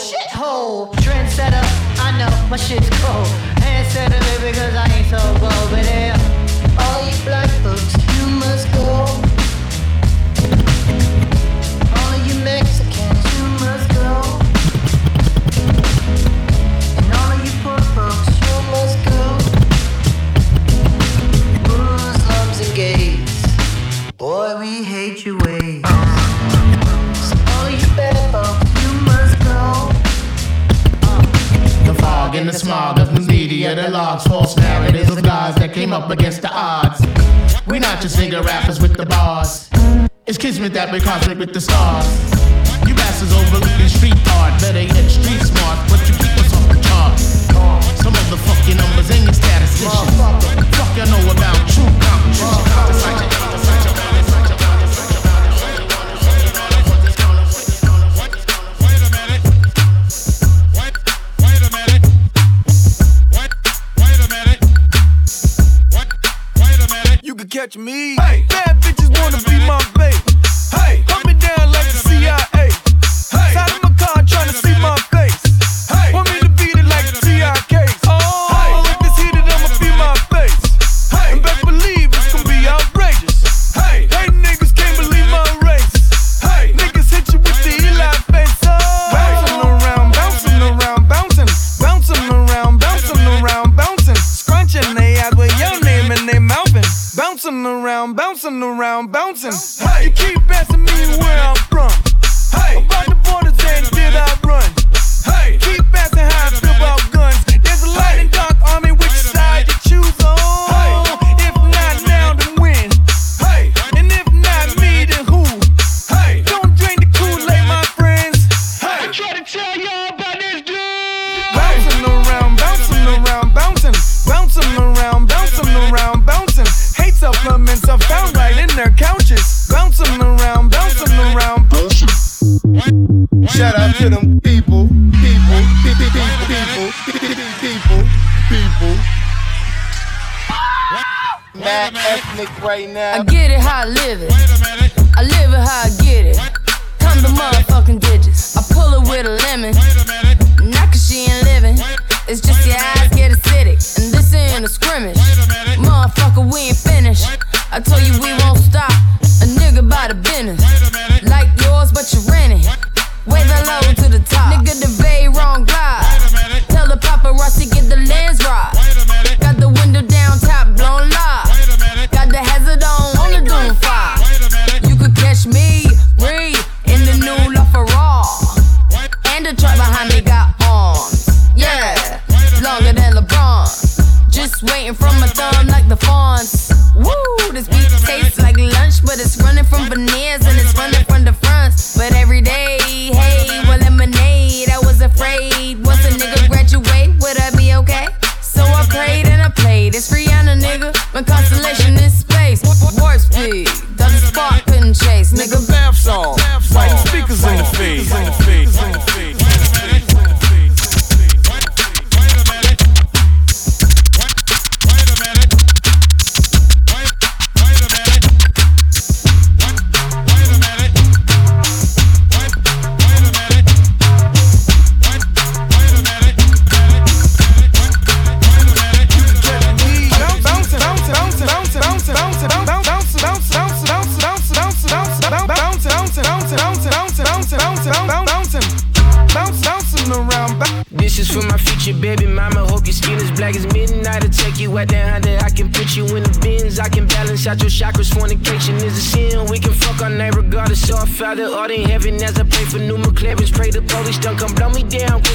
Trendsetter, 1.03 1.65
I 2.01 2.11
know 2.19 2.33
my 2.49 2.57
shit's 2.57 2.91
cold. 3.03 3.29
Handsetter 3.63 4.21
because 4.45 4.75
I 4.75 4.94
with 41.47 41.53
the 41.53 41.61
stars. 41.61 42.34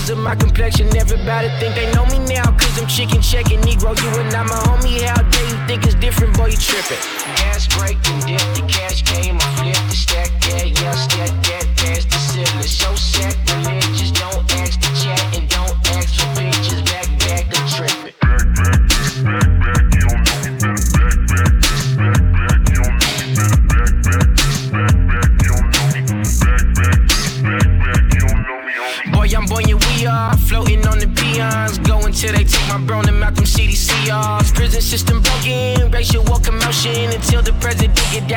of 0.10 0.18
my 0.18 0.36
complexion. 0.36 0.88
Everybody 0.96 1.50
think 1.60 1.76
they 1.76 1.92
know 1.94 2.06
me 2.06 2.20
now, 2.20 2.46
cause 2.58 2.80
I'm 2.82 2.88
chicken 2.88 3.22
checking. 3.22 3.60
Negro, 3.62 3.96
you 4.02 4.10
and 4.20 4.34
I, 4.34 4.44
my 4.44 4.56
homie. 4.66 5.02
How 5.02 5.22
dare 5.22 5.50
you 5.50 5.68
think 5.68 5.86
it's 5.86 5.96
different, 5.96 6.36
boy? 6.38 6.48
You 6.48 6.58
tripping. 6.58 6.98
Gas 7.38 7.68
break 7.68 8.02
dip, 8.02 8.40
the 8.56 8.64
cash 8.68 9.04
came. 9.04 9.38
I 9.38 9.56
flipped 9.58 9.90
the 9.90 9.96
stack, 9.96 10.32
yeah, 10.48 10.64
yeah, 10.64 10.92
stack 10.94 11.32
that 11.48 11.66
past 11.78 12.10
the 12.10 12.18
ceiling. 12.18 12.64
So 12.64 12.96
sad. 12.96 13.49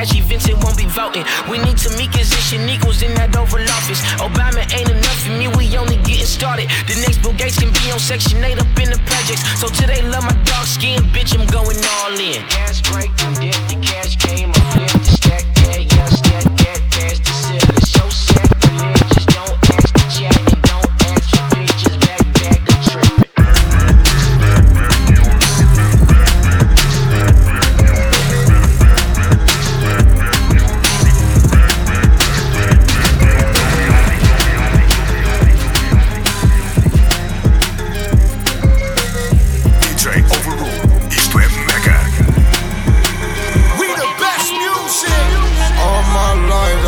Apache 0.03 0.21
Vincent 0.23 0.65
won't 0.65 0.77
be 0.77 0.87
voting. 0.87 1.23
We 1.49 1.59
need 1.59 1.77
Tamika's 1.79 2.35
and 2.53 2.69
equals 2.69 3.03
in 3.03 3.15
that 3.15 3.37
Oval 3.37 3.63
Office. 3.71 4.03
Obama 4.19 4.67
ain't 4.75 4.91
enough 4.91 5.19
for 5.23 5.31
me, 5.31 5.47
we 5.55 5.77
only 5.77 5.97
getting 6.03 6.27
started. 6.27 6.69
The 6.91 6.99
next 7.01 7.23
Bill 7.23 7.33
Gates 7.35 7.59
can 7.59 7.71
be 7.71 7.93
on 7.93 8.01
Section 8.01 8.43
8 8.43 8.59
up 8.59 8.67
in 8.83 8.91
the 8.91 9.01
projects. 9.07 9.47
So 9.61 9.69
today, 9.69 10.03
love 10.03 10.25
my 10.25 10.35
dark 10.43 10.67
skin, 10.67 10.99
bitch, 11.15 11.39
I'm 11.39 11.47
going 11.47 11.79
all 11.79 12.19
in. 12.19 12.43
Gas 12.51 12.83
break, 12.83 13.15
then 13.17 13.55
the 13.71 13.79
cash 13.81 14.17
came 14.17 14.52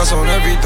that's 0.04 0.12
on 0.12 0.28
everything. 0.28 0.60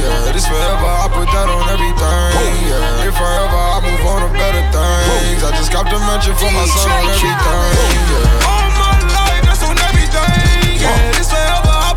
Yeah, 0.00 0.32
this 0.32 0.48
forever, 0.48 0.88
I 0.88 1.04
put 1.12 1.28
that 1.28 1.44
on 1.44 1.68
everything. 1.68 2.56
Yeah, 2.72 3.04
if 3.04 3.12
forever, 3.12 3.52
I 3.52 3.84
move 3.84 4.00
on 4.08 4.24
to 4.24 4.32
better 4.32 4.64
things. 4.72 5.44
I 5.44 5.52
just 5.60 5.68
got 5.68 5.84
the 5.92 6.00
mention 6.08 6.32
for 6.40 6.48
my 6.48 6.64
son 6.64 6.88
on 6.88 7.04
everything. 7.04 7.36
Yeah. 7.36 8.48
All 8.48 8.72
my 8.80 8.96
life, 9.12 9.44
that's 9.44 9.60
on 9.60 9.76
everything. 9.76 10.80
Yeah, 10.80 10.88
this 11.20 11.28
forever, 11.28 11.68
I 11.68 11.92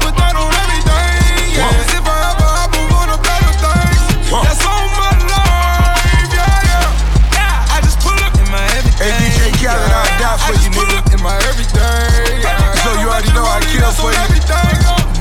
I. 4.36 4.44
That's 4.44 4.60
my 5.00 5.16
life. 5.32 6.28
Yeah, 6.28 7.40
yeah. 7.40 7.72
I 7.72 7.80
just 7.88 8.04
in 8.36 8.52
my 8.52 8.68
everything. 8.76 9.16
Khaled. 9.64 9.80
I 9.80 10.12
die 10.20 10.36
for 10.44 10.60
you, 10.60 10.76
nigga. 10.76 11.00
In 11.16 11.24
my 11.24 11.40
everything. 11.48 12.44
Yeah. 12.44 12.84
So 12.84 13.00
you 13.00 13.08
already 13.08 13.32
know 13.32 13.48
I 13.48 13.64
kill 13.64 13.96
for 13.96 14.12
you. 14.12 14.28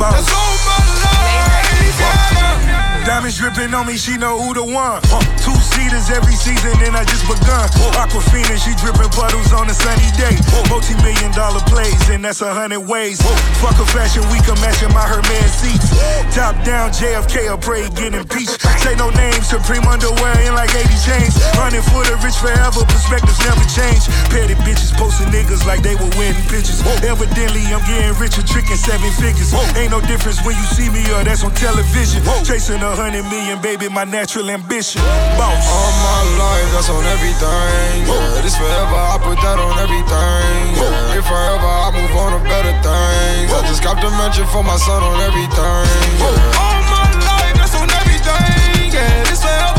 Bounce. 0.02 0.43
Diamonds 3.04 3.36
dripping 3.36 3.74
on 3.76 3.84
me, 3.84 4.00
she 4.00 4.16
know 4.16 4.40
who 4.40 4.56
the 4.56 4.64
one. 4.64 4.96
Uh, 5.12 5.20
two 5.36 5.52
seaters 5.60 6.08
every 6.08 6.32
season, 6.32 6.72
and 6.80 6.96
I 6.96 7.04
just 7.04 7.28
begun. 7.28 7.68
Aquafina, 8.00 8.56
she 8.56 8.72
dripping 8.80 9.12
puddles 9.12 9.52
on 9.52 9.68
a 9.68 9.76
sunny 9.76 10.08
day. 10.16 10.32
Multi 10.72 10.96
million 11.04 11.28
dollar 11.36 11.60
plays, 11.68 12.00
and 12.08 12.24
that's 12.24 12.40
a 12.40 12.48
hundred 12.48 12.80
ways. 12.88 13.20
Fuck 13.60 13.76
a 13.76 13.84
fashion 13.92 14.24
week, 14.32 14.48
I'm 14.48 14.56
matching 14.64 14.88
my 14.96 15.04
Hermes 15.04 15.52
seats. 15.52 15.92
Top 16.32 16.56
down, 16.64 16.96
JFK, 16.96 17.52
I 17.52 17.60
pray 17.60 17.84
get 17.92 18.16
impeached. 18.16 18.56
Say 18.80 18.96
no 18.96 19.12
names, 19.12 19.52
Supreme 19.52 19.84
underwear 19.84 20.40
in 20.40 20.56
like 20.56 20.72
80 20.72 20.88
chains. 21.04 21.36
Running 21.60 21.84
for 21.92 22.08
the 22.08 22.16
rich 22.24 22.40
forever, 22.40 22.88
perspectives 22.88 23.36
never 23.44 23.68
change. 23.68 24.08
Petty 24.32 24.56
bitches 24.64 24.96
posting 24.96 25.28
niggas 25.28 25.68
like 25.68 25.84
they 25.84 25.92
were 25.92 26.08
winning 26.16 26.40
pictures. 26.48 26.80
Evidently, 27.04 27.68
I'm 27.68 27.84
getting 27.84 28.16
richer, 28.16 28.40
tricking 28.48 28.80
seven 28.80 29.12
figures. 29.20 29.52
Ain't 29.76 29.92
no 29.92 30.00
difference 30.00 30.40
when 30.40 30.56
you 30.56 30.66
see 30.72 30.88
me 30.88 31.04
or 31.12 31.20
that's 31.20 31.44
on 31.44 31.52
television. 31.52 32.24
Chasing 32.48 32.80
a 32.80 32.93
hundred 32.96 33.24
million, 33.26 33.60
baby, 33.60 33.88
my 33.88 34.04
natural 34.04 34.50
ambition. 34.50 35.02
Boss. 35.36 35.66
All 35.66 35.92
my 36.06 36.22
life, 36.38 36.68
that's 36.72 36.88
on 36.90 37.04
everything. 37.04 38.06
Yeah, 38.06 38.40
this 38.42 38.56
forever, 38.56 38.94
I 38.94 39.18
put 39.18 39.38
that 39.42 39.58
on 39.58 39.74
everything. 39.82 40.78
Yeah, 40.78 41.18
if 41.18 41.26
forever, 41.26 41.66
I 41.66 41.90
move 41.90 42.14
on 42.14 42.38
to 42.38 42.40
better 42.46 42.74
things. 42.84 43.50
I 43.50 43.60
just 43.66 43.82
got 43.82 43.98
the 44.00 44.10
mention 44.14 44.46
for 44.46 44.62
my 44.62 44.76
son 44.76 45.02
on 45.02 45.18
everything. 45.26 45.86
Yeah. 46.22 46.60
All 46.62 46.82
my 46.86 47.08
life, 47.18 47.54
that's 47.58 47.74
on 47.74 47.90
everything. 47.90 48.94
Yeah, 48.94 49.26
this 49.26 49.42
forever, 49.42 49.73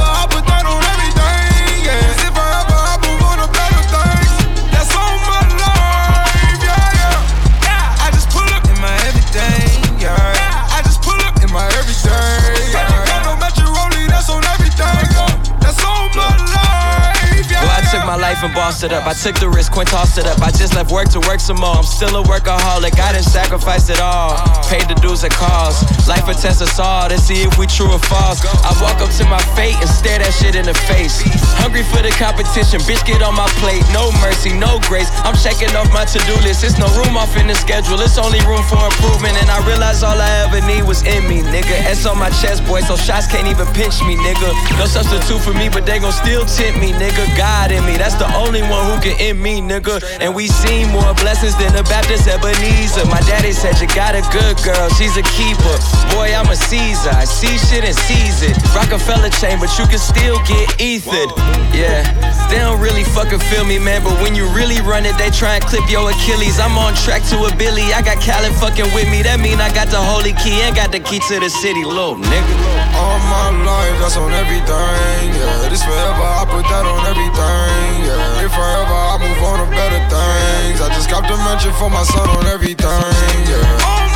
it 18.86 18.94
up. 18.94 19.10
I 19.10 19.14
took 19.18 19.36
the 19.42 19.50
risk, 19.50 19.74
Quinn 19.74 19.90
tossed 19.90 20.18
it 20.22 20.30
up. 20.30 20.40
I 20.42 20.54
just 20.54 20.78
left 20.78 20.94
work 20.94 21.10
to 21.18 21.20
work 21.26 21.42
some 21.42 21.58
more. 21.58 21.74
I'm 21.74 21.84
still 21.84 22.14
a 22.14 22.24
workaholic. 22.24 22.94
I 23.02 23.18
didn't 23.18 23.26
sacrifice 23.26 23.90
it 23.90 24.00
all. 24.00 24.38
Paid 24.70 24.86
the 24.86 24.96
dues 25.02 25.26
it 25.26 25.34
cost. 25.34 25.82
Life 26.08 26.30
will 26.30 26.38
test 26.38 26.62
us 26.62 26.78
all 26.78 27.10
to 27.10 27.18
see 27.18 27.42
if 27.42 27.58
we 27.58 27.66
true 27.66 27.90
or 27.90 28.00
false. 28.06 28.46
I 28.46 28.72
walk 28.80 29.02
up 29.02 29.10
to 29.18 29.26
my 29.26 29.42
fate 29.58 29.76
and 29.82 29.90
stare 29.90 30.22
that 30.22 30.32
shit 30.38 30.54
in 30.54 30.70
the 30.70 30.78
face. 30.86 31.26
Hungry 31.58 31.82
for 31.90 32.06
the 32.06 32.14
competition, 32.14 32.80
bitch, 32.86 33.02
get 33.10 33.26
on 33.26 33.34
my 33.34 33.50
plate. 33.58 33.82
No 33.90 34.14
mercy, 34.22 34.54
no 34.54 34.78
grace. 34.86 35.10
I'm 35.26 35.36
checking 35.36 35.74
off 35.74 35.90
my 35.90 36.06
to-do 36.06 36.38
list. 36.46 36.62
It's 36.62 36.78
no 36.78 36.86
room 36.94 37.18
off 37.18 37.34
in 37.36 37.50
the 37.50 37.58
schedule. 37.58 37.98
It's 38.06 38.22
only 38.22 38.40
room 38.46 38.62
for 38.70 38.78
improvement. 38.86 39.34
And 39.42 39.50
I 39.50 39.66
realize 39.66 40.06
all 40.06 40.16
I 40.16 40.46
ever 40.46 40.62
need 40.70 40.86
was 40.86 41.02
in 41.02 41.26
me, 41.26 41.42
nigga. 41.42 41.74
S 41.90 42.06
on 42.06 42.22
my 42.22 42.30
chest, 42.30 42.62
boy, 42.70 42.86
so 42.86 42.94
shots 42.96 43.26
can't 43.26 43.50
even 43.50 43.66
pinch 43.74 43.98
me, 44.06 44.14
nigga. 44.22 44.54
No 44.78 44.86
substitute 44.86 45.42
for 45.42 45.58
me, 45.58 45.74
but 45.74 45.90
they 45.90 45.98
gon' 45.98 46.14
still 46.14 46.46
tempt 46.46 46.78
me, 46.78 46.94
nigga. 46.94 47.26
God 47.34 47.72
in 47.72 47.82
me, 47.88 47.98
that's 47.98 48.16
the 48.16 48.28
only 48.36 48.62
one 48.62 48.75
who 48.84 49.02
can 49.02 49.16
end 49.20 49.42
me, 49.42 49.62
nigga. 49.62 50.04
And 50.20 50.34
we 50.36 50.48
seen 50.48 50.92
more 50.92 51.14
blessings 51.16 51.56
than 51.56 51.72
the 51.74 51.84
Baptist 51.84 52.28
Ebenezer. 52.28 53.06
My 53.08 53.22
daddy 53.28 53.52
said 53.52 53.80
you 53.80 53.88
got 53.96 54.16
a 54.16 54.24
good 54.32 54.58
girl, 54.64 54.90
she's 54.98 55.16
a 55.18 55.26
keeper. 55.36 55.76
Boy, 56.12 56.34
I'm 56.36 56.50
a 56.50 56.56
Caesar. 56.56 57.12
I 57.14 57.26
see 57.26 57.58
shit 57.58 57.84
and 57.84 57.96
seize 57.96 58.42
it. 58.42 58.56
Rockefeller 58.76 59.30
chain, 59.40 59.60
but 59.60 59.72
you 59.80 59.86
can 59.88 60.00
still 60.00 60.38
get 60.48 60.68
ethered. 60.80 61.32
Yeah, 61.72 62.04
they 62.50 62.60
don't 62.60 62.80
really 62.80 63.04
fucking 63.04 63.40
feel 63.52 63.66
me, 63.66 63.80
man. 63.80 64.04
But 64.04 64.20
when 64.22 64.36
you 64.36 64.48
really 64.52 64.80
run 64.82 65.06
it, 65.06 65.18
they 65.18 65.30
try 65.30 65.56
and 65.56 65.64
clip 65.64 65.88
your 65.90 66.10
Achilles. 66.10 66.60
I'm 66.60 66.78
on 66.78 66.94
track 66.96 67.24
to 67.32 67.46
a 67.46 67.52
Billy. 67.56 67.94
I 67.94 68.02
got 68.02 68.20
Khaled 68.24 68.54
fucking 68.60 68.90
with 68.96 69.08
me. 69.12 69.22
That 69.24 69.40
mean 69.40 69.60
I 69.60 69.74
got 69.74 69.88
the 69.90 70.02
holy 70.02 70.34
key 70.44 70.62
and 70.64 70.76
got 70.76 70.92
the 70.92 71.00
key 71.00 71.20
to 71.28 71.40
the 71.40 71.50
city, 71.50 71.84
little 71.84 72.16
nigga. 72.16 72.54
All 72.96 73.20
my 73.28 73.52
life, 73.64 73.96
that's 74.00 74.18
on 74.18 74.32
everything. 74.32 75.28
Yeah, 75.36 75.70
this 75.70 75.84
forever, 75.84 76.24
I 76.24 76.44
put 76.48 76.64
that 76.70 76.86
on 76.88 77.02
everything. 77.06 78.08
Yeah, 78.08 78.46
if 78.46 78.54
forever, 78.66 78.98
I 79.14 79.18
move 79.22 79.42
on 79.44 79.58
to 79.62 79.68
better 79.76 80.02
things. 80.10 80.82
I 80.82 80.90
just 80.94 81.10
got 81.10 81.24
the 81.30 81.38
mention 81.46 81.74
for 81.74 81.90
my 81.90 82.04
son 82.04 82.28
on 82.30 82.46
everything. 82.48 83.46
Yeah. 83.50 84.15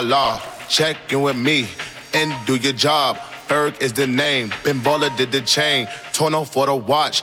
Hamdulillah. 0.00 0.68
Check 0.68 1.12
in 1.12 1.22
with 1.22 1.36
me 1.36 1.68
and 2.14 2.46
do 2.46 2.56
your 2.56 2.72
job. 2.72 3.18
Berg 3.48 3.74
is 3.80 3.92
the 3.92 4.06
name. 4.06 4.52
Ben 4.64 4.80
Baller 4.80 5.14
did 5.16 5.32
the 5.32 5.40
chain. 5.40 5.88
Torno 6.12 6.44
for 6.44 6.66
the 6.66 6.74
watch. 6.74 7.22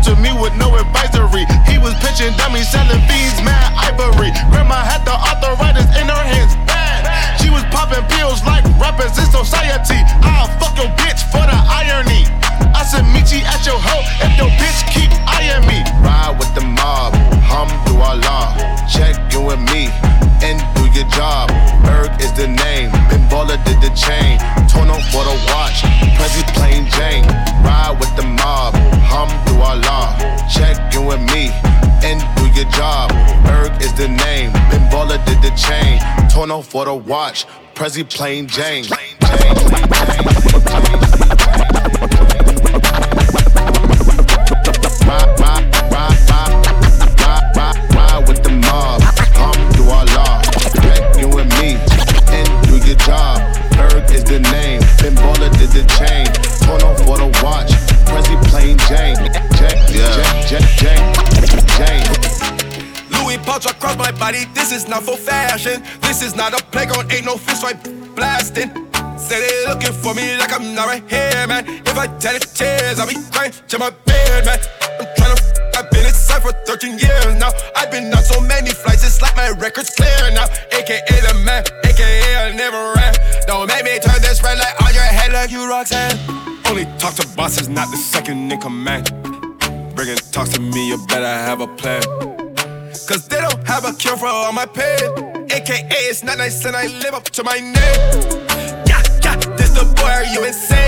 to 0.03 0.15
me 0.17 0.33
with 0.33 0.55
no 0.57 0.73
advisory. 0.73 1.45
He 1.69 1.77
was 1.77 1.93
pitching 2.01 2.33
dummies, 2.37 2.69
selling 2.69 3.01
fiends, 3.05 3.37
mad 3.45 3.69
ivory. 3.77 4.33
Grandma 4.49 4.81
had 4.81 5.05
the 5.05 5.13
arthritis 5.13 5.85
in 5.97 6.09
her 6.09 6.23
hands, 6.25 6.55
bad. 6.65 7.05
She 7.41 7.49
was 7.49 7.61
popping 7.69 8.05
pills 8.09 8.41
like 8.43 8.65
rappers 8.81 9.13
in 9.17 9.27
society. 9.29 10.01
I'll 10.25 10.49
fuck 10.57 10.77
your 10.77 10.89
bitch 10.97 11.21
for 11.29 11.45
the 11.45 11.57
irony. 11.69 12.25
I 12.73 12.81
said, 12.83 13.05
meet 13.13 13.29
you 13.29 13.45
at 13.45 13.61
your 13.65 13.77
hoe 13.77 14.05
if 14.25 14.31
your 14.37 14.49
bitch 14.57 14.81
keep 14.89 15.11
eyeing 15.29 15.65
me. 15.69 15.85
For 36.71 36.85
the 36.85 36.95
watch. 36.95 37.45
Prezi 37.75 38.07
plain 38.09 38.47
Jane. 38.47 38.85
Ride, 38.85 39.17
ride, 45.37 45.67
ride, 45.91 46.15
ride, 46.31 46.55
ride, 47.19 47.55
ride, 47.57 47.93
ride 47.93 48.23
with 48.25 48.41
the 48.41 48.51
mob. 48.51 49.01
Hamdulillah. 49.35 50.41
Check 50.79 51.17
in 51.21 51.29
with 51.35 51.49
me 51.59 51.75
and 52.31 52.47
do 52.65 52.77
your 52.87 52.95
job. 52.95 53.41
Berg 53.75 54.09
is 54.11 54.23
the 54.23 54.39
name. 54.39 54.79
Ben 55.01 55.13
Baller 55.15 55.51
did 55.59 55.71
the 55.75 55.83
chain. 55.99 56.25
For 56.63 57.17
the 57.17 57.27
watch. 57.43 57.71
Prezi 58.07 58.41
plain 58.49 58.77
Jane. 58.87 59.17
Jane, 59.17 59.33
Jane, 59.57 60.07
Jane, 60.07 60.47
Jane, 60.47 60.59
Jane. 60.61 60.70
Pouch 63.51 63.65
across 63.65 63.97
my 63.97 64.11
body. 64.11 64.45
This 64.53 64.71
is 64.71 64.87
not 64.87 65.03
for 65.03 65.17
fashion. 65.17 65.83
This 65.99 66.21
is 66.21 66.35
not 66.35 66.53
a 66.53 66.63
playground. 66.71 67.11
Ain't 67.11 67.25
no 67.25 67.35
fist 67.35 67.63
fight 67.63 67.83
blasting. 68.15 68.69
say 69.17 69.39
they 69.43 69.67
looking 69.67 69.91
for 69.91 70.13
me 70.13 70.37
like 70.37 70.53
I'm 70.53 70.73
not 70.73 70.87
right 70.87 71.03
here, 71.09 71.45
man. 71.47 71.67
If 71.67 71.97
I 71.97 72.07
tell 72.23 72.35
it 72.35 72.47
tears, 72.55 72.97
I'll 72.99 73.07
be 73.07 73.17
crying 73.31 73.51
to 73.51 73.77
my 73.77 73.89
bed, 74.07 74.45
man. 74.45 74.59
I'm 74.99 75.07
trying 75.17 75.35
to. 75.35 75.41
I've 75.77 75.89
been 75.91 76.05
inside 76.05 76.41
for 76.43 76.53
13 76.65 76.97
years 76.97 77.35
now. 77.43 77.51
I've 77.75 77.91
been 77.91 78.13
on 78.13 78.23
so 78.23 78.39
many 78.39 78.71
flights, 78.71 79.03
it's 79.03 79.21
like 79.21 79.35
my 79.35 79.49
record's 79.49 79.89
clear 79.95 80.31
now. 80.31 80.47
AKA 80.71 81.17
the 81.27 81.33
man, 81.45 81.63
AKA 81.83 82.35
I 82.37 82.55
never 82.55 82.93
ran. 82.95 83.13
Don't 83.47 83.67
make 83.67 83.83
me 83.83 83.99
turn 83.99 84.21
this 84.21 84.41
red 84.43 84.59
light 84.59 84.75
on 84.81 84.93
your 84.93 85.03
head 85.03 85.33
like 85.33 85.51
you 85.51 85.67
Roxanne. 85.67 86.17
Only 86.67 86.85
talk 86.97 87.15
to 87.15 87.27
bosses, 87.35 87.67
not 87.67 87.91
the 87.91 87.97
second 87.97 88.51
in 88.51 88.59
command. 88.61 89.11
Bringing 89.95 90.15
talks 90.31 90.51
to 90.53 90.61
me, 90.61 90.87
you 90.87 90.97
better 91.07 91.33
have 91.47 91.59
a 91.59 91.67
plan. 91.67 92.30
Cause 93.11 93.27
they 93.27 93.41
don't 93.41 93.67
have 93.67 93.83
a 93.83 93.91
cure 93.91 94.15
for 94.15 94.27
all 94.27 94.53
my 94.53 94.65
pain. 94.65 95.45
AKA, 95.51 95.85
it's 95.89 96.23
not 96.23 96.37
nice 96.37 96.63
and 96.63 96.77
I 96.77 96.87
live 96.87 97.13
up 97.13 97.25
to 97.25 97.43
my 97.43 97.59
name. 97.59 97.73
Yeah, 98.87 99.03
yeah, 99.21 99.35
this 99.57 99.71
the 99.71 99.83
boy, 99.97 100.03
are 100.03 100.23
you 100.23 100.45
insane? 100.45 100.80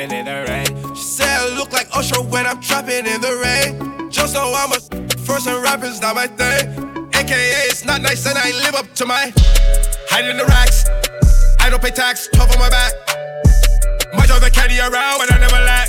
Trapping 0.00 0.18
in 0.18 0.24
the 0.24 0.44
rain. 0.48 0.94
She 0.94 1.02
said 1.02 1.28
I 1.28 1.56
look 1.56 1.72
like 1.72 1.88
Usher 1.94 2.20
when 2.22 2.46
I'm 2.46 2.60
trapping 2.60 3.06
in 3.06 3.20
the 3.20 3.36
rain. 3.42 4.10
Just 4.10 4.32
so 4.32 4.52
I'm 4.54 4.72
a 4.72 4.80
first 5.18 5.46
and 5.46 5.62
rapping's 5.62 6.00
not 6.00 6.14
my 6.14 6.26
thing. 6.26 7.08
AKA 7.14 7.68
it's 7.68 7.84
not 7.84 8.00
nice 8.00 8.26
and 8.26 8.38
I 8.38 8.50
live 8.64 8.74
up 8.74 8.92
to 8.94 9.06
my 9.06 9.32
hiding 10.08 10.30
in 10.30 10.36
the 10.38 10.46
racks. 10.46 10.88
I 11.60 11.68
don't 11.68 11.82
pay 11.82 11.90
tax, 11.90 12.28
12 12.32 12.52
on 12.52 12.58
my 12.58 12.70
back. 12.70 12.92
My 14.14 14.26
drive 14.26 14.40
the 14.40 14.50
caddy 14.50 14.78
around, 14.78 15.18
but 15.18 15.32
I 15.32 15.38
never 15.38 15.60
lack. 15.60 15.88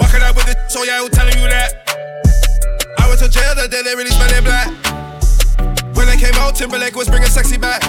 Walking 0.00 0.22
up 0.22 0.36
with 0.36 0.48
it, 0.48 0.58
so 0.70 0.84
yeah, 0.84 1.00
who 1.00 1.08
telling 1.08 1.36
you 1.38 1.48
that? 1.48 1.74
I 2.98 3.08
went 3.08 3.20
to 3.20 3.28
jail 3.28 3.54
the 3.54 3.68
day 3.68 3.82
they 3.82 3.94
really 3.94 4.10
spelling 4.10 4.44
black. 4.44 4.68
When 5.96 6.08
I 6.08 6.16
came 6.16 6.34
out, 6.34 6.54
Timberlake 6.54 6.94
was 6.94 7.08
bringing 7.08 7.28
sexy 7.28 7.58
back. 7.58 7.82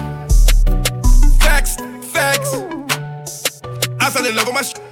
Facts, 1.39 1.75
facts. 2.11 2.53
I 3.99 4.09
fell 4.09 4.25
in 4.25 4.35
love 4.35 4.47
with 4.47 4.55
my 4.55 4.61
sh- 4.61 4.86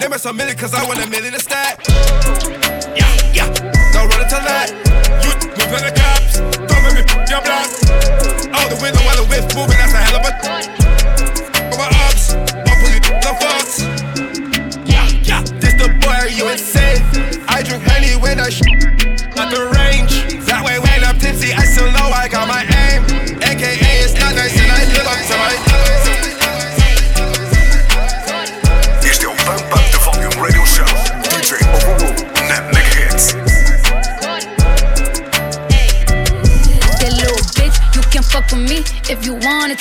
Name 0.00 0.12
us 0.12 0.24
a 0.24 0.32
million 0.32 0.56
cause 0.56 0.74
I 0.74 0.84
want 0.86 0.98
a 1.04 1.08
million 1.08 1.32
to 1.32 1.40
stack. 1.40 1.78
Yeah, 2.98 3.06
yeah. 3.32 3.48
Don't 3.92 4.08
run 4.10 4.22
into 4.22 4.40
that. 4.42 4.70
You 5.22 5.30
move 5.54 5.70
to 5.70 5.84
the 5.86 5.94
cops. 5.94 6.38
Don't 6.66 6.82
make 6.82 6.94
me 6.98 7.02
f- 7.06 7.30
your 7.30 7.40
block. 7.46 7.68
Out 8.54 8.68
the 8.70 8.78
window 8.82 9.00
while 9.06 9.16
the 9.22 9.26
whip 9.30 9.44
moving, 9.54 9.78
that's 9.78 9.94
a 9.94 10.02
hell 10.02 10.18
of 10.18 10.26
a. 10.26 10.32
My 11.78 11.86
ups, 12.10 12.34
I'll 12.34 12.76
pull 12.80 12.90
you 12.90 13.00
the 13.00 13.32
fox. 13.38 13.86
Yeah, 14.84 15.06
yeah. 15.22 15.42
This 15.62 15.74
the 15.78 15.88
boy, 16.02 16.34
you 16.34 16.48
insane? 16.50 17.02
I 17.48 17.62
drink 17.62 17.84
honey 17.84 18.16
when 18.16 18.40
I 18.40 18.50
sh- 18.50 18.62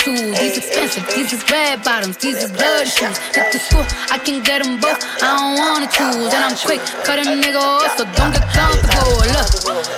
to. 0.06 0.14
These 0.38 0.58
expensive, 0.58 1.04
these 1.16 1.34
is 1.34 1.42
red 1.50 1.84
bottoms, 1.84 2.18
these 2.18 2.38
is 2.38 2.52
bloody 2.52 2.90
shoes. 2.90 3.18
Hit 3.34 3.52
the 3.52 3.58
school, 3.58 3.86
I 4.14 4.22
can 4.22 4.44
get 4.44 4.62
them 4.62 4.80
both, 4.80 5.02
I 5.22 5.34
don't 5.34 5.58
wanna 5.58 5.90
choose. 5.90 6.30
And 6.30 6.42
I'm 6.46 6.56
quick, 6.56 6.82
cut 7.02 7.18
a 7.18 7.26
nigga 7.26 7.58
off, 7.58 7.98
so 7.98 8.06
don't 8.14 8.30
get 8.30 8.46
comfortable. 8.54 9.26
Look, 9.34 9.50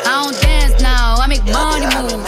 I 0.08 0.24
don't 0.24 0.36
dance 0.40 0.80
now, 0.82 1.20
I 1.20 1.28
make 1.28 1.44
money 1.52 1.92
move. 1.92 2.24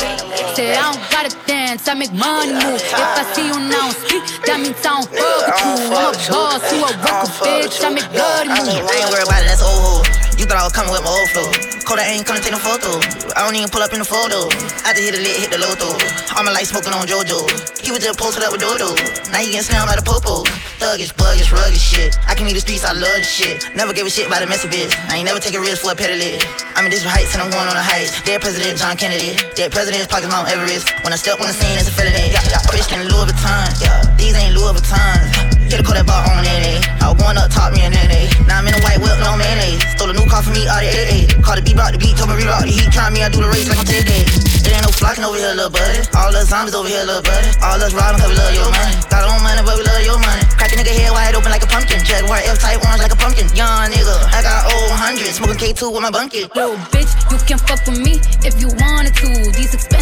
Say 0.55 0.75
I 0.75 0.91
don't 0.91 0.99
gotta 1.07 1.31
dance, 1.47 1.87
I 1.87 1.93
make 1.95 2.11
money 2.11 2.51
move. 2.51 2.83
If 2.83 3.15
I 3.21 3.23
see 3.31 3.47
you 3.47 3.55
now 3.55 3.95
speak, 3.95 4.27
that 4.43 4.59
means 4.59 4.83
I 4.83 4.99
don't 4.99 5.07
fuck 5.07 5.39
with 5.39 5.63
you. 5.63 5.71
I'm 5.71 5.79
a 5.79 6.19
boss, 6.27 6.63
you 6.67 6.83
a 6.83 6.91
worker, 6.99 7.31
bitch, 7.47 7.79
I 7.79 7.89
make 7.95 8.11
bloody 8.11 8.49
I 8.51 8.59
ain't 8.59 8.83
worried 8.83 9.23
about 9.23 9.39
it, 9.39 9.47
that's 9.47 9.63
old. 9.63 10.03
You 10.35 10.43
thought 10.43 10.59
I 10.59 10.63
was 10.67 10.75
coming 10.75 10.91
with 10.91 11.03
my 11.07 11.15
old 11.15 11.29
flow. 11.31 11.78
Kodak 11.89 12.06
ain't 12.06 12.21
coming 12.21 12.45
take 12.45 12.54
no 12.54 12.62
photo. 12.62 13.02
I 13.34 13.41
don't 13.41 13.58
even 13.58 13.65
pull 13.65 13.82
up 13.82 13.89
in 13.97 13.97
the 13.97 14.06
photo. 14.06 14.45
I 14.86 14.93
just 14.93 15.10
hit 15.10 15.17
a 15.17 15.21
lit, 15.25 15.41
hit 15.41 15.49
the 15.49 15.58
loto. 15.58 15.89
All 16.38 16.45
my 16.45 16.54
life 16.54 16.69
smoking 16.69 16.93
on 16.93 17.10
JoJo. 17.10 17.49
He 17.82 17.89
was 17.89 18.06
just 18.06 18.13
posted 18.13 18.45
up 18.45 18.54
with 18.54 18.62
Dodo. 18.62 18.93
Now 19.34 19.41
he 19.41 19.58
getting 19.58 19.65
slammed 19.65 19.89
like 19.89 19.97
the 19.97 20.06
popo. 20.06 20.45
Thuggish, 20.78 21.17
buggish, 21.17 21.49
rugged 21.49 21.82
shit. 21.82 22.13
I 22.30 22.38
can 22.38 22.45
leave 22.45 22.54
the 22.54 22.62
streets, 22.62 22.86
I 22.86 22.93
love 22.93 23.17
this 23.17 23.34
shit. 23.34 23.73
Never 23.73 23.89
give 23.89 24.06
a 24.06 24.10
shit 24.13 24.30
about 24.30 24.45
a 24.45 24.47
messy 24.47 24.69
bitch. 24.69 24.93
I 25.10 25.17
ain't 25.17 25.25
never 25.25 25.41
take 25.41 25.58
a 25.58 25.60
risk 25.60 25.82
for 25.82 25.89
a 25.89 25.97
petty 25.97 26.13
lit. 26.13 26.45
I'm 26.78 26.86
in 26.86 26.93
this 26.93 27.02
heights 27.02 27.34
and 27.34 27.41
I'm 27.41 27.49
going 27.49 27.65
on 27.65 27.73
the 27.73 27.82
heights. 27.82 28.21
Dead 28.21 28.38
President 28.38 28.78
John 28.78 28.93
Kennedy. 28.93 29.34
Dead 29.58 29.73
President's 29.73 30.06
pockets 30.06 30.30
Mount 30.30 30.45
Everest. 30.45 30.93
When 31.02 31.10
I 31.10 31.17
step 31.17 31.41
on 31.41 31.49
the 31.49 31.58
scene, 31.58 31.73
it's 31.73 31.89
a 31.89 31.91
felony. 31.97 32.30
Yeah, 32.30 32.54
yeah. 32.54 32.62
Christian 32.69 33.02
Louis 33.10 33.34
Vuitton. 33.34 33.65
Yeah, 33.82 34.06
these 34.13 34.38
ain't 34.38 34.54
Louis 34.54 34.78
Vuittons. 34.78 35.59
Hit 35.69 35.77
a 35.77 35.86
call 35.86 35.93
that 35.93 36.10
bar 36.10 36.25
on 36.25 36.41
NA. 36.41 36.82
Eh. 36.82 36.82
I 36.97 37.13
was 37.13 37.21
going 37.21 37.38
up, 37.38 37.53
top 37.53 37.69
me 37.77 37.86
and 37.86 37.93
NA. 37.93 38.10
Eh. 38.10 38.25
Now 38.49 38.58
I'm 38.58 38.65
in 38.65 38.73
a 38.73 38.82
white 38.82 38.97
whip, 38.97 39.13
no 39.21 39.38
mayonnaise. 39.38 39.77
Eh. 39.77 39.93
Stole 39.93 40.10
a 40.10 40.17
new 40.17 40.25
car 40.25 40.41
for 40.41 40.49
me, 40.49 40.65
out 40.65 40.82
of 40.82 40.89
AA. 40.89 41.29
Called 41.45 41.62
the 41.62 41.63
beat, 41.65 41.77
brought 41.77 41.93
the 41.93 42.01
beat, 42.01 42.17
told 42.17 42.34
me 42.34 42.41
reroute 42.41 42.65
the 42.65 42.73
heat. 42.73 42.89
Try 42.89 43.13
me, 43.13 43.21
I 43.21 43.29
do 43.29 43.45
the 43.45 43.49
race 43.53 43.69
like 43.69 43.77
I'm 43.77 43.86
10 43.86 44.01
days. 44.01 44.49
There 44.65 44.73
ain't 44.73 44.82
no 44.82 44.89
flocking 44.89 45.21
over 45.21 45.38
here, 45.38 45.53
little 45.53 45.69
buddy. 45.69 46.01
All 46.17 46.34
us 46.34 46.49
zombies 46.49 46.73
over 46.73 46.89
here, 46.89 47.05
little 47.05 47.21
buddy. 47.21 47.53
All 47.62 47.77
us 47.77 47.93
robbing 47.93 48.17
cause 48.17 48.34
we 48.34 48.38
love 48.41 48.53
your 48.58 48.65
money. 48.65 48.97
Got 49.13 49.29
our 49.29 49.29
own 49.29 49.45
money, 49.45 49.62
but 49.62 49.77
we 49.77 49.86
love 49.86 50.01
your 50.01 50.17
money. 50.17 50.41
Crack 50.58 50.73
a 50.73 50.82
nigga 50.82 50.89
head 50.89 51.13
wide 51.13 51.38
open 51.38 51.53
like 51.53 51.62
a 51.62 51.69
pumpkin. 51.69 52.01
Jaguar 52.01 52.41
F 52.49 52.58
type 52.58 52.82
orange 52.82 53.05
like 53.05 53.13
a 53.13 53.19
pumpkin. 53.19 53.45
Young 53.53 53.93
nigga, 53.93 54.17
I 54.34 54.41
got 54.41 54.65
old 54.73 54.93
hundred. 54.97 55.29
Smoking 55.38 55.77
K2 55.77 55.93
with 55.93 56.01
my 56.01 56.10
bunkie. 56.10 56.49
Little 56.58 56.82
bitch, 56.89 57.13
you 57.29 57.38
can 57.45 57.62
fuck 57.62 57.86
with 57.86 58.01
me 58.01 58.17
if 58.41 58.58
you 58.58 58.73
wanted 58.82 59.13
to. 59.21 59.29
These 59.53 59.77
expensive, 59.77 59.98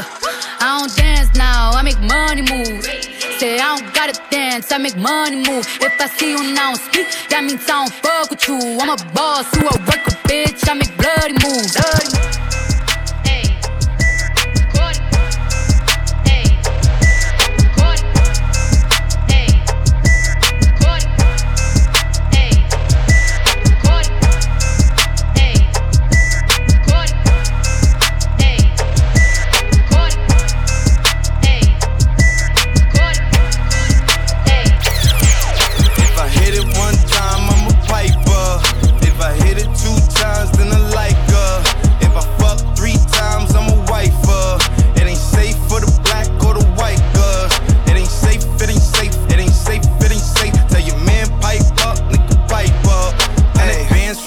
I 0.00 0.78
don't 0.78 0.94
dance 0.96 1.34
now, 1.34 1.70
I 1.70 1.82
make 1.82 2.00
money 2.00 2.42
move. 2.42 2.84
Say 3.38 3.58
I 3.58 3.78
don't 3.78 3.94
gotta 3.94 4.20
dance, 4.30 4.70
I 4.72 4.78
make 4.78 4.96
money 4.96 5.36
move. 5.36 5.66
If 5.80 6.00
I 6.00 6.06
see 6.06 6.30
you 6.30 6.52
now 6.54 6.74
speak, 6.74 7.06
that 7.30 7.42
means 7.44 7.62
I 7.64 7.84
don't 7.84 7.92
fuck 7.92 8.30
with 8.30 8.46
you. 8.48 8.58
I'm 8.80 8.90
a 8.90 8.96
boss, 9.14 9.46
you 9.54 9.62
a 9.62 9.74
worker, 9.86 10.14
bitch, 10.28 10.68
I 10.68 10.74
make 10.74 10.96
bloody 10.96 11.34
moves. 11.44 11.74
Bloody 11.74 12.67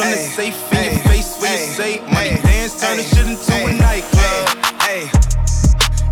from 0.02 0.12
the 0.12 0.18
safe 0.18 0.74
in 0.74 0.98
your 0.98 1.04
face 1.06 1.38
when 1.38 1.52
you 1.52 1.74
say 1.78 2.02
money 2.10 2.42
dance, 2.42 2.74
turn 2.82 2.98
the 2.98 3.04
shit 3.04 3.28
into 3.30 3.54
a 3.54 3.74
nightclub. 3.78 4.58
Hey, 4.82 5.06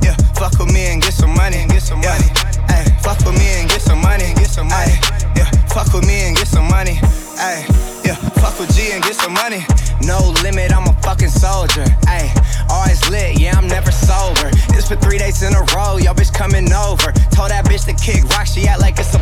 yeah, 0.05 0.13
fuck 0.37 0.53
with 0.59 0.71
me 0.71 0.93
and 0.93 1.01
get 1.01 1.13
some 1.13 1.33
money, 1.33 1.65
get 1.67 1.81
some 1.81 2.01
money. 2.01 2.29
Hey, 2.69 2.85
fuck 3.01 3.17
with 3.25 3.33
me 3.33 3.47
and 3.57 3.69
get 3.69 3.81
some 3.81 4.01
money, 4.01 4.29
get 4.37 4.49
some 4.49 4.67
money. 4.67 4.93
Yeah, 5.33 5.49
fuck 5.73 5.91
with 5.93 6.05
me 6.05 6.29
and 6.29 6.37
get 6.37 6.47
some 6.47 6.67
money. 6.69 7.01
Ay, 7.41 7.65
yeah, 8.05 8.15
fuck 8.37 8.59
with 8.59 8.69
G 8.75 8.91
and 8.93 9.01
get 9.01 9.15
some 9.15 9.33
money. 9.33 9.65
No 10.05 10.19
limit, 10.43 10.71
I'm 10.71 10.85
a 10.85 10.93
fucking 11.01 11.33
soldier. 11.33 11.85
Ay, 12.05 12.29
always 12.69 13.01
lit, 13.09 13.39
yeah, 13.39 13.57
I'm 13.57 13.67
never 13.67 13.91
sober. 13.91 14.51
This 14.69 14.87
for 14.87 14.97
three 14.97 15.17
days 15.17 15.41
in 15.41 15.53
a 15.53 15.63
row, 15.73 15.97
yo 15.97 16.13
bitch 16.13 16.33
coming 16.33 16.71
over. 16.73 17.11
Told 17.33 17.49
that 17.49 17.65
bitch 17.65 17.85
to 17.89 17.95
kick 17.97 18.23
rock, 18.35 18.45
she 18.45 18.67
act 18.67 18.81
like 18.81 18.99
it's 18.99 19.15
a 19.15 19.21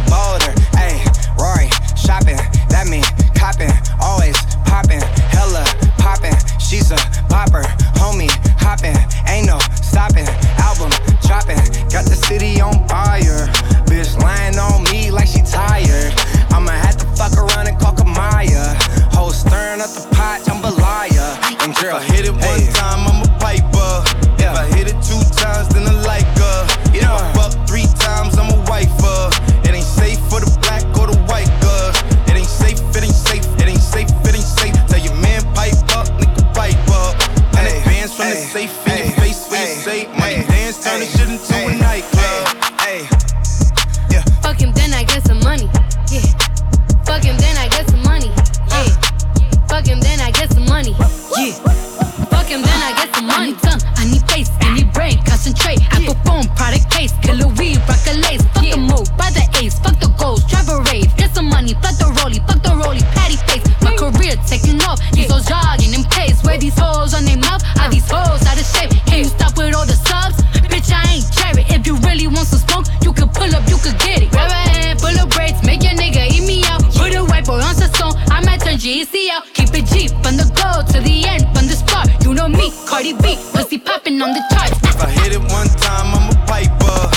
Out. 78.77 79.43
Keep 79.55 79.73
it 79.73 79.85
G 79.87 80.07
from 80.07 80.37
the 80.37 80.45
go 80.53 80.85
to 80.93 81.01
the 81.01 81.25
end, 81.25 81.45
from 81.57 81.65
the 81.65 81.73
start. 81.73 82.09
You 82.23 82.35
know 82.35 82.47
me, 82.47 82.71
Cardi 82.85 83.13
B, 83.13 83.35
pussy 83.51 83.79
popping 83.79 84.21
on 84.21 84.33
the 84.33 84.43
charts. 84.51 84.77
If 84.83 85.01
I 85.01 85.09
hit 85.09 85.33
it 85.33 85.39
one 85.39 85.67
time, 85.67 86.13
I'm 86.13 86.29
a 86.29 86.45
piper. 86.45 87.16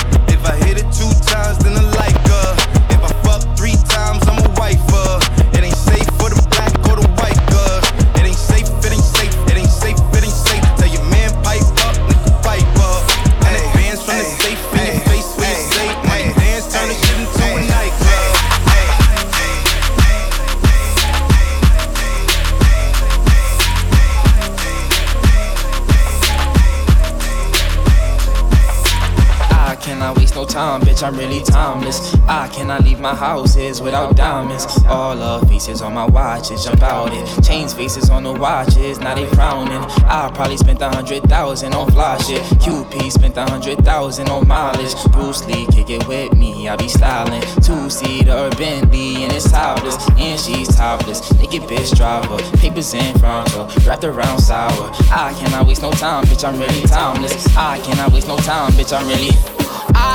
Bitch, 31.01 31.07
I'm 31.07 31.17
really 31.17 31.43
timeless. 31.43 32.15
I 32.29 32.49
cannot 32.49 32.85
leave 32.85 33.01
my 33.01 33.15
houses 33.15 33.81
without 33.81 34.17
diamonds. 34.17 34.67
All 34.87 35.17
the 35.17 35.47
faces 35.47 35.83
on 35.83 35.95
my 35.95 36.07
watches, 36.07 36.65
jump 36.65 36.83
out 36.83 37.13
it. 37.13 37.45
Chains 37.45 37.73
faces 37.75 38.11
on 38.11 38.25
the 38.25 38.33
watches, 38.33 38.99
now 38.99 39.15
they 39.15 39.27
frowning. 39.27 39.83
I 40.05 40.31
probably 40.35 40.57
spent 40.57 40.81
a 40.83 40.89
hundred 40.89 41.23
thousand 41.25 41.75
on 41.75 41.91
fly 41.91 42.19
shit. 42.19 42.43
QP 42.61 43.13
spent 43.13 43.37
a 43.37 43.45
hundred 43.45 43.79
thousand 43.85 44.29
on 44.29 44.47
mileage. 44.47 44.95
Bruce 45.13 45.47
Lee, 45.47 45.67
kick 45.67 45.91
it 45.91 46.07
with 46.07 46.35
me, 46.35 46.69
I 46.69 46.77
be 46.77 46.89
styling. 46.89 47.43
Two 47.63 47.89
seater 47.91 48.51
Bentley, 48.57 49.25
and 49.25 49.33
it's 49.33 49.51
topless. 49.51 49.97
And 50.19 50.39
she's 50.39 50.69
topless. 50.77 51.33
Naked 51.39 51.63
bitch 51.63 51.97
driver, 51.97 52.39
papers 52.59 52.95
in 52.95 53.19
front 53.19 53.55
of 53.55 53.73
her, 53.73 53.89
wrapped 53.89 54.05
around 54.05 54.41
sour. 54.41 54.91
I 55.13 55.35
cannot 55.39 55.67
waste 55.67 55.83
no 55.83 55.91
time, 55.93 56.25
bitch, 56.25 56.47
I'm 56.47 56.59
really 56.59 56.83
timeless. 56.83 57.57
I 57.57 57.79
cannot 57.81 58.13
waste 58.13 58.29
no 58.29 58.37
time, 58.39 58.73
bitch, 58.73 58.97
I'm 58.97 59.07
really. 59.09 59.60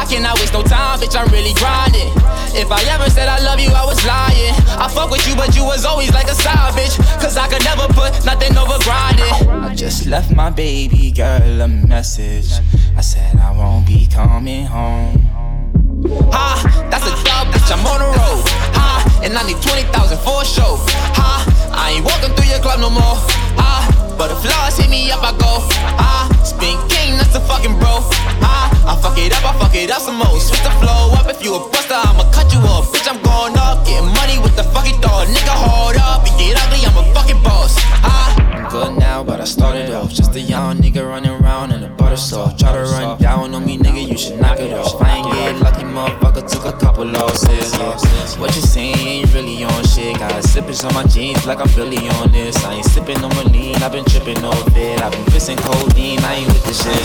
I 0.06 0.08
cannot 0.08 0.38
waste 0.38 0.54
no 0.54 0.62
time, 0.62 1.00
bitch, 1.00 1.18
I'm 1.18 1.26
really 1.34 1.58
grinding. 1.58 2.14
If 2.54 2.70
I 2.70 2.78
ever 2.94 3.10
said 3.10 3.28
I 3.28 3.42
love 3.42 3.60
you, 3.60 3.74
I 3.74 3.84
was 3.90 3.98
lying. 4.06 4.54
I 4.78 4.86
fuck 4.86 5.10
with 5.10 5.28
you, 5.28 5.34
but 5.36 5.58
you 5.58 5.66
was 5.66 5.84
always 5.84 6.14
like 6.14 6.28
a 6.28 6.36
side 6.36 6.78
bitch. 6.78 7.02
Cause 7.18 7.38
I 7.38 7.48
could 7.50 7.66
never 7.66 7.90
put 7.90 8.14
nothing 8.24 8.56
over 8.56 8.78
grinding. 8.86 9.34
I 9.50 9.74
just 9.74 10.06
left 10.06 10.30
my 10.30 10.52
baby 10.52 11.10
girl 11.10 11.60
a 11.60 11.68
message. 11.68 12.54
I 12.96 13.02
said 13.02 13.36
I 13.38 13.50
won't 13.50 13.88
be 13.88 14.06
coming 14.06 14.68
home. 14.68 15.26
Ha, 16.30 16.86
that's 16.94 17.10
a 17.10 17.16
dub, 17.26 17.50
bitch, 17.50 17.74
I'm 17.74 17.82
on 17.90 17.98
the 17.98 18.06
road. 18.06 18.46
Ha, 18.78 19.22
and 19.26 19.34
I 19.34 19.42
need 19.42 19.58
20,000 19.58 19.90
for 20.22 20.44
a 20.44 20.46
show. 20.46 20.78
Ha, 21.18 21.50
I 21.74 21.98
ain't 21.98 22.06
walking 22.06 22.30
through 22.38 22.54
your 22.54 22.62
club 22.62 22.80
no 22.80 22.92
more. 22.92 23.18
Ha, 23.58 24.14
but 24.20 24.30
if 24.30 24.38
flaws 24.38 24.78
hit 24.78 24.88
me 24.88 25.10
up, 25.10 25.26
I 25.26 25.32
go. 25.34 25.66
Ha, 25.98 26.30
spin 26.46 26.78
king, 26.94 27.18
that's 27.18 27.34
a 27.34 27.42
fucking 27.42 27.74
bro. 27.82 28.06
Ha, 28.46 28.75
I 28.88 28.96
fuck 29.02 29.18
it 29.18 29.34
up, 29.34 29.44
I 29.44 29.58
fuck 29.60 29.76
it 29.76 29.92
up 29.92 30.02
some 30.02 30.18
more. 30.18 30.40
Switch 30.40 30.62
the 30.62 30.70
flow 30.82 31.12
up, 31.18 31.28
if 31.30 31.44
you 31.44 31.56
a 31.56 31.60
buster, 31.70 31.96
I'ma 31.96 32.30
cut 32.32 32.52
you 32.54 32.60
off. 32.60 32.92
Bitch, 32.94 33.08
I'm 33.10 33.22
going 33.22 33.58
up, 33.58 33.86
getting 33.86 34.10
money 34.14 34.38
with 34.40 34.56
the 34.56 34.64
fucking 34.64 35.02
dog. 35.02 35.28
Nigga, 35.28 35.56
hold 35.56 35.98
up, 35.98 36.26
and 36.26 36.38
get 36.38 36.58
ugly, 36.62 36.86
I'm 36.86 36.98
a 36.98 37.14
fucking 37.14 37.42
boss. 37.44 37.76
Ha, 38.06 38.36
I'm 38.54 38.70
good 38.70 38.98
now, 39.00 39.24
but 39.24 39.42
I 39.42 39.46
started 39.46 39.92
off 39.92 40.12
just 40.12 40.36
a 40.36 40.42
young 40.42 40.78
nigga 40.78 41.08
running 41.08 41.32
around 41.32 41.72
in 41.72 41.84
a 41.84 41.90
butter 41.90 42.18
soft. 42.18 42.60
Try 42.60 42.74
to 42.74 42.84
run 42.84 43.18
down 43.20 43.54
on 43.56 43.66
me, 43.66 43.78
nigga, 43.78 44.08
you 44.08 44.18
should 44.18 44.40
knock 44.40 44.60
it 44.60 44.74
off. 44.74 45.02
I 45.02 45.18
ain't 45.18 45.32
get 45.34 45.56
lucky, 45.62 45.84
motherfucker, 45.84 46.48
took 46.50 46.66
a 46.66 46.78
couple 46.78 47.06
losses. 47.06 47.74
What 48.38 48.54
you 48.56 48.62
saying 48.62 48.98
ain't 49.00 49.34
really 49.34 49.64
on 49.64 49.84
shit. 49.86 50.20
Got 50.20 50.44
slippers 50.44 50.84
on 50.84 50.94
my 50.94 51.06
jeans 51.06 51.46
like 51.46 51.60
I'm 51.60 51.74
Billy 51.74 52.08
on 52.20 52.32
this. 52.32 52.56
I 52.66 52.76
ain't 52.76 52.86
sipping 52.86 53.22
no 53.22 53.30
lean, 53.50 53.76
I've 53.78 53.92
been 53.92 54.06
tripping 54.06 54.44
off 54.44 54.76
it. 54.76 55.02
I've 55.02 55.12
been 55.12 55.24
pissing 55.32 55.58
codeine, 55.58 56.20
I 56.20 56.36
ain't 56.36 56.48
with 56.48 56.64
the 56.66 56.74
shit. 56.74 57.02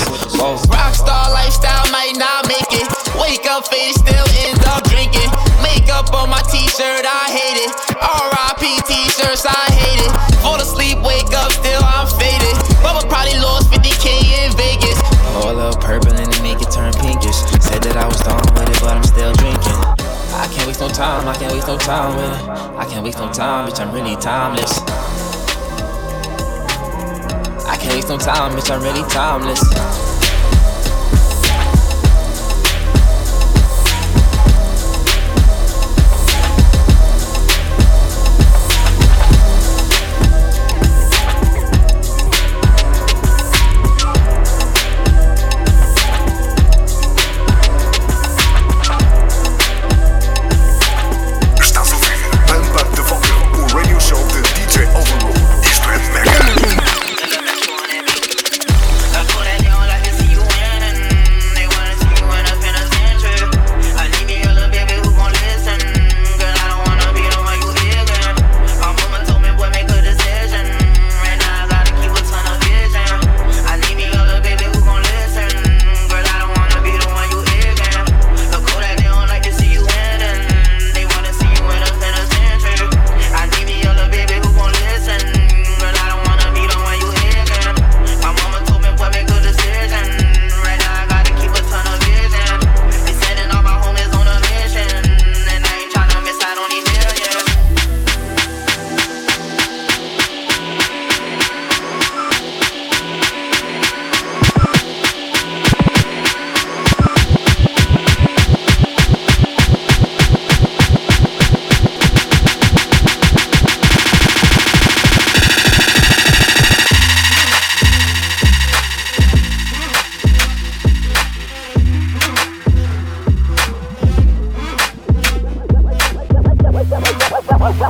Rockstar 0.69 1.31
lifestyle 1.33 1.70
might 1.91 2.17
not 2.17 2.47
make 2.49 2.71
it. 2.73 2.87
Wake 3.19 3.47
up 3.51 3.67
faded, 3.69 3.99
still 3.99 4.27
end 4.47 4.63
up 4.71 4.83
drinking. 4.89 5.31
Makeup 5.63 6.11
on 6.15 6.31
my 6.31 6.43
t-shirt, 6.49 7.05
I 7.05 7.27
hate 7.31 7.59
it. 7.67 7.71
R.I.P. 8.01 8.65
t-shirts, 8.89 9.45
I 9.47 9.67
hate 9.73 10.01
it. 10.03 10.13
Fall 10.41 10.61
asleep, 10.61 10.99
wake 11.05 11.31
up, 11.37 11.53
still 11.53 11.83
I'm 11.85 12.09
faded. 12.17 12.57
Bubba 12.81 13.05
probably 13.09 13.37
lost 13.39 13.71
50k 13.71 14.07
in 14.41 14.51
Vegas. 14.57 14.99
All 15.37 15.59
up 15.61 15.81
purple 15.81 16.13
and 16.15 16.33
then 16.33 16.43
make 16.43 16.61
it 16.61 16.71
turn 16.71 16.93
pinkish. 16.95 17.37
Said 17.61 17.83
that 17.85 17.97
I 17.97 18.07
was 18.07 18.21
done 18.25 18.41
with 18.57 18.69
it, 18.69 18.81
but 18.81 18.97
I'm 18.97 19.05
still 19.05 19.33
drinking. 19.37 19.79
I 20.41 20.49
can't 20.49 20.67
waste 20.67 20.81
no 20.81 20.89
time, 20.89 21.29
I 21.29 21.35
can't 21.35 21.53
waste 21.53 21.69
no 21.69 21.77
time 21.77 22.17
with 22.17 22.25
it. 22.25 22.49
I 22.79 22.87
can't 22.89 23.05
waste 23.05 23.19
no 23.19 23.31
time, 23.31 23.69
bitch, 23.69 23.81
I'm 23.81 23.93
really 23.93 24.17
timeless. 24.17 24.81
I 27.69 27.77
can't 27.77 27.95
waste 27.95 28.09
no 28.09 28.19
time, 28.19 28.57
bitch, 28.57 28.71
I'm 28.71 28.83
really 28.83 29.07
timeless. 29.11 29.61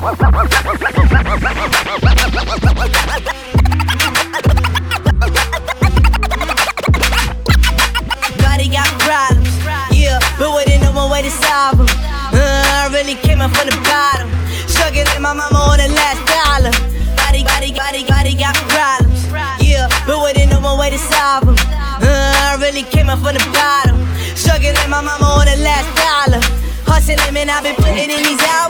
Body 0.01 0.17
got 8.73 8.89
problems, 9.05 9.53
yeah, 9.93 10.19
but 10.39 10.49
what 10.51 10.69
ain't 10.71 10.83
no 10.83 11.09
way 11.13 11.21
to 11.21 11.31
solve 11.31 11.81
uh, 11.81 12.33
I 12.33 12.89
really 12.91 13.15
came 13.15 13.43
up 13.43 13.51
from 13.53 13.69
the 13.69 13.77
bottom, 13.85 14.31
struggling 14.67 15.05
my 15.21 15.35
mama 15.35 15.59
on 15.69 15.77
the 15.77 15.89
last 15.93 16.25
dollar. 16.25 16.73
Body, 17.21 17.45
body, 17.45 17.73
body, 17.77 18.05
body 18.09 18.35
got 18.35 18.57
problems, 18.73 19.29
yeah, 19.61 19.87
but 20.07 20.17
what 20.17 20.39
ain't 20.39 20.51
no 20.51 20.77
way 20.81 20.89
to 20.89 20.99
solve 20.99 21.45
uh, 21.45 22.03
I 22.03 22.57
really 22.59 22.85
came 22.85 23.11
up 23.11 23.19
from 23.19 23.35
the 23.37 23.45
bottom, 23.53 24.01
struggling 24.35 24.73
my 24.89 25.03
mama 25.05 25.27
on 25.29 25.45
the 25.45 25.57
last 25.61 25.93
dollar. 25.93 26.41
Hustling, 26.89 27.37
and 27.37 27.51
I've 27.51 27.63
been 27.63 27.77
putting 27.77 28.11
in 28.11 28.25
these 28.25 28.41
hours. 28.41 28.70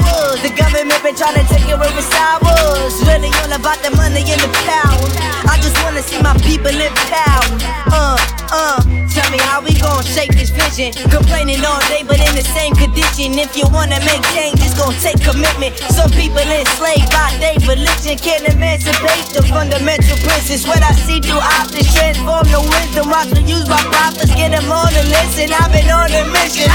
Been 1.03 1.15
trying 1.15 1.35
to 1.35 1.43
take 1.49 1.65
away 1.65 1.89
from 1.89 2.05
hours. 2.13 2.93
Really 3.07 3.29
all 3.41 3.53
about 3.53 3.79
the 3.83 3.91
money 3.97 4.21
and 4.21 4.41
the 4.41 4.49
power. 4.69 5.09
I 5.49 5.57
just 5.63 5.83
wanna 5.83 6.03
see 6.03 6.21
my 6.21 6.37
people 6.45 6.69
in 6.69 6.93
power. 7.09 7.59
Uh, 7.91 8.19
uh. 8.53 9.00
Me 9.31 9.39
how 9.47 9.63
we 9.63 9.71
gon' 9.79 10.03
shake 10.03 10.35
this 10.35 10.51
vision. 10.51 10.91
Complaining 11.07 11.63
all 11.63 11.79
day, 11.87 12.03
but 12.03 12.19
in 12.19 12.35
the 12.35 12.43
same 12.43 12.75
condition. 12.75 13.39
If 13.39 13.55
you 13.55 13.63
wanna 13.71 14.03
make 14.03 14.27
change, 14.35 14.59
it's 14.59 14.75
gon' 14.75 14.91
take 14.99 15.23
commitment. 15.23 15.79
Some 15.95 16.11
people 16.11 16.43
enslaved 16.43 17.07
by 17.15 17.31
their 17.39 17.55
religion 17.63 18.19
can't 18.19 18.43
emancipate 18.51 19.31
the 19.31 19.47
fundamental 19.47 20.19
principles. 20.27 20.67
What 20.67 20.83
I 20.83 20.91
see 21.07 21.23
through 21.23 21.39
optics 21.39 21.95
transform 21.95 22.43
the 22.51 22.59
wisdom. 22.59 23.15
I 23.15 23.23
can 23.31 23.47
use 23.47 23.71
my 23.71 23.79
prophets, 23.95 24.35
get 24.35 24.51
them 24.51 24.67
on 24.67 24.91
the 24.99 25.07
listen. 25.07 25.55
I've 25.55 25.71
been 25.71 25.87
on 25.87 26.11
a 26.11 26.27
mission, 26.35 26.67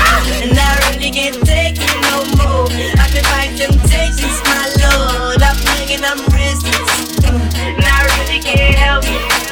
and 0.47 0.55
I 0.55 0.79
really 0.95 1.11
can't 1.11 1.35
take 1.43 1.75
it 1.75 1.95
no 2.07 2.23
more. 2.39 2.71
I've 2.71 3.11
been 3.11 3.27
fighting 3.35 3.67
temptations, 3.67 4.39
my 4.47 4.63
lord. 4.79 5.43
I'm 5.43 5.59
thinking 5.75 6.07
I'm 6.07 6.23
restless, 6.31 7.19
and 7.19 7.83
I 7.83 7.99
really 8.15 8.39
can't 8.39 8.79
help 8.79 9.03
it. 9.03 9.44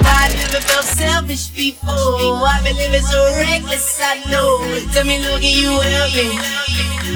I 0.00 0.28
never 0.34 0.60
felt 0.60 0.84
selfish 0.84 1.48
before. 1.48 1.92
I've 1.92 2.64
been 2.64 2.76
living 2.76 3.02
so 3.02 3.20
reckless, 3.36 4.00
I 4.02 4.22
know. 4.30 4.58
Tell 4.92 5.04
me, 5.04 5.18
look, 5.20 5.42
you 5.42 5.80
help 5.80 6.14
me. 6.14 6.38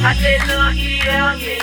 I 0.05 0.15
said, 0.15 0.41
look, 0.47 0.77
you 0.77 0.99
help 1.03 1.39
me. 1.39 1.59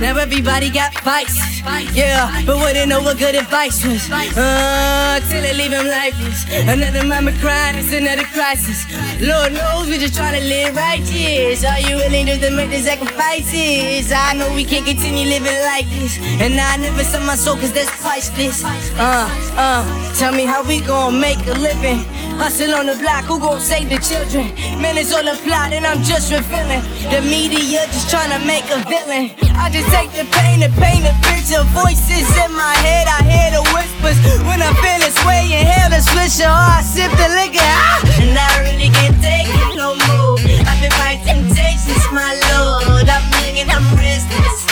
Now 0.00 0.16
everybody 0.16 0.70
got 0.70 0.98
vices, 1.04 1.59
yeah, 1.92 2.42
but 2.46 2.56
wouldn't 2.56 2.88
know 2.88 3.00
what 3.00 3.18
good 3.18 3.34
advice 3.34 3.84
was. 3.84 4.10
Uh, 4.10 5.20
till 5.28 5.44
it 5.44 5.56
leave 5.56 5.72
him 5.72 5.86
lifeless. 5.86 6.44
Another 6.50 7.04
mama 7.04 7.32
crying, 7.40 7.76
it's 7.76 7.92
another 7.92 8.24
crisis. 8.24 8.86
Lord 9.20 9.52
knows 9.52 9.88
we 9.88 9.98
just 9.98 10.14
trying 10.14 10.40
to 10.40 10.46
live 10.46 10.76
righteous. 10.76 11.64
Are 11.64 11.80
you 11.80 11.96
willing 11.96 12.26
to 12.26 12.50
make 12.50 12.70
the 12.70 12.78
sacrifices? 12.78 14.12
I 14.12 14.34
know 14.34 14.52
we 14.54 14.64
can't 14.64 14.86
continue 14.86 15.26
living 15.26 15.60
like 15.72 15.88
this, 15.90 16.18
and 16.40 16.54
I 16.60 16.76
never 16.76 17.04
sell 17.04 17.24
my 17.26 17.36
soul 17.36 17.56
cause 17.56 17.72
that's 17.72 17.90
priceless. 18.00 18.62
Uh, 18.64 19.28
uh, 19.56 20.14
tell 20.14 20.32
me 20.32 20.44
how 20.44 20.62
we 20.62 20.80
gon' 20.80 21.20
make 21.20 21.40
a 21.46 21.54
living. 21.54 22.04
Hustle 22.38 22.74
on 22.74 22.86
the 22.86 22.96
block, 22.96 23.24
who 23.24 23.38
gon' 23.38 23.60
save 23.60 23.90
the 23.90 23.98
children? 23.98 24.54
Man, 24.80 24.96
it's 24.96 25.12
all 25.12 25.26
a 25.26 25.36
plot, 25.44 25.72
and 25.72 25.84
I'm 25.84 26.02
just 26.02 26.32
revealing. 26.32 26.80
The 27.10 27.20
media 27.22 27.84
just 27.92 28.08
trying 28.08 28.30
to 28.30 28.40
make 28.46 28.64
a 28.70 28.78
villain. 28.88 29.34
I 29.60 29.68
just 29.68 29.90
take 29.90 30.10
the 30.12 30.24
pain 30.32 30.62
and 30.62 30.72
pain, 30.74 31.04
a 31.04 31.12
picture. 31.20 31.49
Voices 31.50 32.30
in 32.46 32.54
my 32.54 32.74
head, 32.78 33.10
I 33.10 33.26
hear 33.26 33.50
the 33.50 33.62
whispers. 33.74 34.14
When 34.46 34.62
I 34.62 34.70
feel 34.78 35.02
this 35.02 35.18
way, 35.26 35.50
inhale 35.50 35.90
the 35.90 35.98
swisher, 35.98 36.46
or 36.46 36.54
I 36.54 36.78
sip 36.78 37.10
the 37.18 37.26
liquor. 37.26 37.58
Ah! 37.58 38.22
And 38.22 38.38
I 38.38 38.62
really 38.62 38.86
can't 38.86 39.18
take 39.18 39.50
it 39.50 39.74
no 39.74 39.98
more. 39.98 40.38
I've 40.38 40.78
been 40.78 40.94
fighting 40.94 41.26
temptations, 41.26 42.06
my 42.14 42.38
lord. 42.54 43.02
I'm 43.02 43.26
thinking 43.42 43.66
I'm 43.66 43.82
restless. 43.98 44.62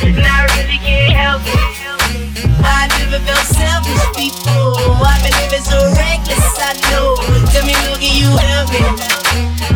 And 0.00 0.24
I 0.24 0.48
really 0.56 0.80
can't 0.80 1.12
help 1.12 1.44
it. 1.44 1.60
I 2.64 2.88
never 3.04 3.20
felt 3.20 3.44
selfish 3.44 4.04
before. 4.16 4.80
I've 5.04 5.20
been 5.20 5.36
living 5.44 5.60
so 5.60 5.76
reckless, 5.92 6.40
I 6.56 6.72
know. 6.88 7.20
Tell 7.52 7.68
me, 7.68 7.76
look, 7.84 8.00
you 8.00 8.32
help 8.32 8.72
me. 8.72 8.80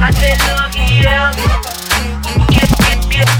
I 0.00 0.08
said, 0.16 0.40
look, 0.48 0.72
you 0.80 1.04
help 1.04 1.36
me. 1.36 2.77
You 3.10 3.38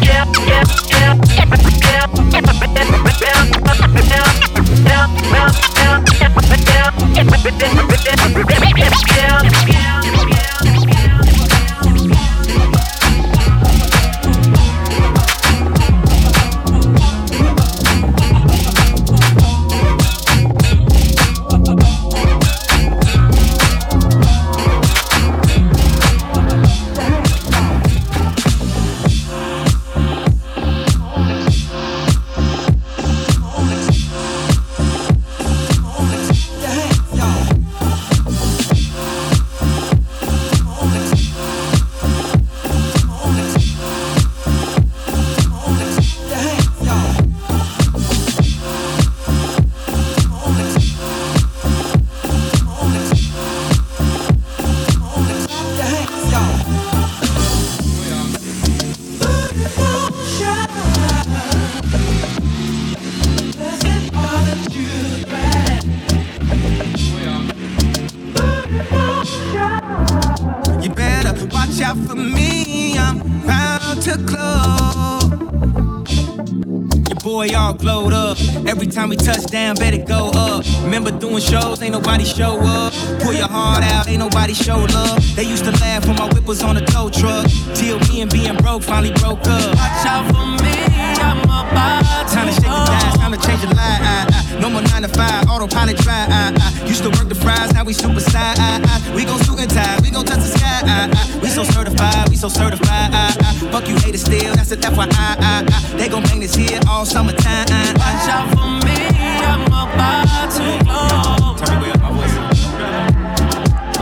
time 79.09 79.17
we 79.17 79.17
touch 79.17 79.51
down, 79.51 79.77
better 79.77 79.99
go 79.99 80.31
up. 80.35 80.65
Remember 80.83 81.11
doing 81.11 81.41
shows, 81.41 81.83
ain't 81.83 81.93
nobody 81.93 82.25
show 82.25 82.59
up. 82.61 82.93
Pull 83.21 83.33
your 83.33 83.49
heart 83.49 83.83
out, 83.85 84.09
ain't 84.09 84.19
nobody 84.19 84.55
show 84.55 84.77
love. 84.77 85.23
They 85.37 85.45
used 85.45 85.65
to 85.65 85.73
laugh 85.81 86.07
when 86.07 86.17
my 86.17 86.27
whip 86.33 86.47
was 86.47 86.63
on 86.63 86.77
a 86.77 86.85
tow 86.85 87.09
truck. 87.09 87.47
Till 87.75 87.99
me 88.09 88.21
and 88.21 88.31
being 88.31 88.57
broke 88.57 88.83
finally 88.83 89.13
broke 89.15 89.47
up. 89.47 89.75
Watch 89.77 90.07
out 90.07 90.27
for 90.29 90.47
me, 90.63 90.75
I'm 91.21 91.41
about 91.45 92.05
Time 92.29 92.47
to 92.47 92.53
shake 92.53 92.65
the 92.65 92.85
dice, 92.85 93.17
time 93.17 93.33
to 93.33 93.39
change 93.47 93.63
the 93.63 93.75
lie. 93.75 93.99
I, 94.01 94.27
I. 94.29 94.61
No 94.61 94.69
more 94.69 94.83
nine 94.83 95.03
to 95.03 95.09
five, 95.09 95.49
autopilot 95.49 95.97
drive. 95.99 96.29
I, 96.31 96.53
I. 96.57 96.87
Used 96.87 97.03
to 97.03 97.11
work 97.11 97.29
the 97.29 97.35
fries, 97.35 97.73
now 97.73 97.85
we 97.85 97.93
super 97.93 98.21
side. 98.21 98.59
I, 98.59 98.81
I. 98.85 99.15
We 99.15 99.25
gon' 99.25 99.43
suit 99.45 99.61
and 99.61 99.71
tie, 99.71 99.99
we 100.03 100.11
gon' 100.11 100.27
touch 100.27 100.41
the 100.41 100.53
sky. 100.59 100.83
I, 100.85 101.09
I. 101.09 101.39
We 101.41 101.49
so 101.49 101.65
certified, 101.65 102.29
we 102.29 102.37
so 102.37 102.49
certified. 102.49 103.11
I. 103.13 103.38
Fuck 103.79 103.89
you 103.89 103.97
haters 103.99 104.23
still, 104.23 104.57
that's 104.57 104.73
an 104.73 104.81
FYI. 104.81 105.07
I, 105.09 105.37
I. 105.39 105.63
I. 105.63 105.97
They 105.97 106.09
gon' 106.09 106.25
bang 106.25 106.41
this 106.41 106.57
here 106.57 106.81
all 106.89 107.05
summertime. 107.07 107.65
Watch 107.95 108.27
out 108.27 108.51
for 108.51 108.67
me, 108.85 109.07
I'm 109.47 109.63
about 109.71 110.51
to 110.59 110.83
blow. 110.83 111.55
Turn 111.55 111.81
me 111.81 111.91
up 111.91 112.01
my 112.03 112.11
voice. 112.11 112.35
Yeah, 112.75 113.07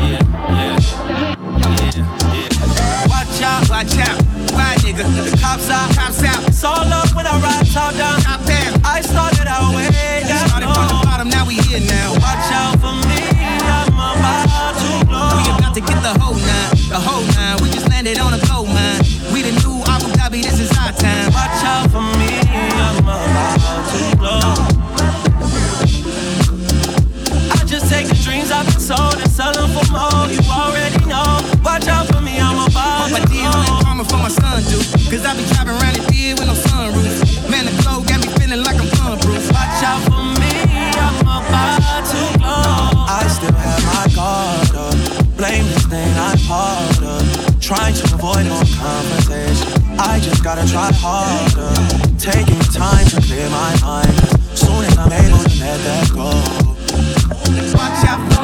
yeah, 0.00 0.24
yeah, 0.48 0.80
yeah. 2.32 3.06
Watch 3.12 3.42
out, 3.42 3.68
watch 3.68 3.98
out. 3.98 4.16
Why, 4.56 4.76
nigga? 4.80 5.04
The 5.12 5.36
cops 5.42 5.68
out, 5.68 5.94
cops 5.94 6.24
out. 6.24 6.48
It's 6.48 6.64
all 6.64 6.90
up 6.90 7.14
when 7.14 7.26
I 7.26 7.38
ride 7.38 7.66
top 7.66 7.92
down. 7.96 8.25
Cause 35.16 35.24
I 35.24 35.32
be 35.32 35.48
driving 35.48 35.72
around 35.80 35.96
the 35.96 36.04
deal 36.12 36.36
with 36.36 36.44
no 36.44 36.52
sunroof. 36.52 37.48
Man, 37.48 37.64
the 37.64 37.72
glow 37.80 38.04
got 38.04 38.20
me 38.20 38.28
feeling 38.36 38.60
like 38.60 38.76
I'm 38.76 38.84
gunproof. 39.00 39.48
Watch 39.48 39.80
out 39.80 40.04
for 40.04 40.20
me, 40.36 40.52
I'm 40.92 41.16
about 41.24 42.04
to 42.04 42.20
blow. 42.36 43.00
I 43.08 43.24
still 43.24 43.56
have 43.56 43.80
my 43.96 44.04
guard 44.12 44.76
up. 44.76 44.92
Blame 45.40 45.64
this 45.72 45.88
thing 45.88 46.12
I'm 46.20 46.36
part 46.44 47.00
of. 47.00 47.24
Trying 47.64 47.94
to 47.96 48.04
avoid 48.12 48.44
all 48.52 48.60
conversation. 48.76 49.96
I 49.96 50.20
just 50.20 50.44
gotta 50.44 50.68
try 50.68 50.92
harder. 50.92 51.72
Taking 52.20 52.60
time 52.68 53.08
to 53.08 53.16
clear 53.24 53.48
my 53.48 53.72
mind. 53.80 54.12
Soon 54.52 54.84
as 54.84 55.00
I'm 55.00 55.08
able 55.16 55.40
to 55.40 55.52
let 55.64 55.80
that 55.80 56.12
go. 56.12 56.28
Watch 57.72 58.04
out 58.04 58.35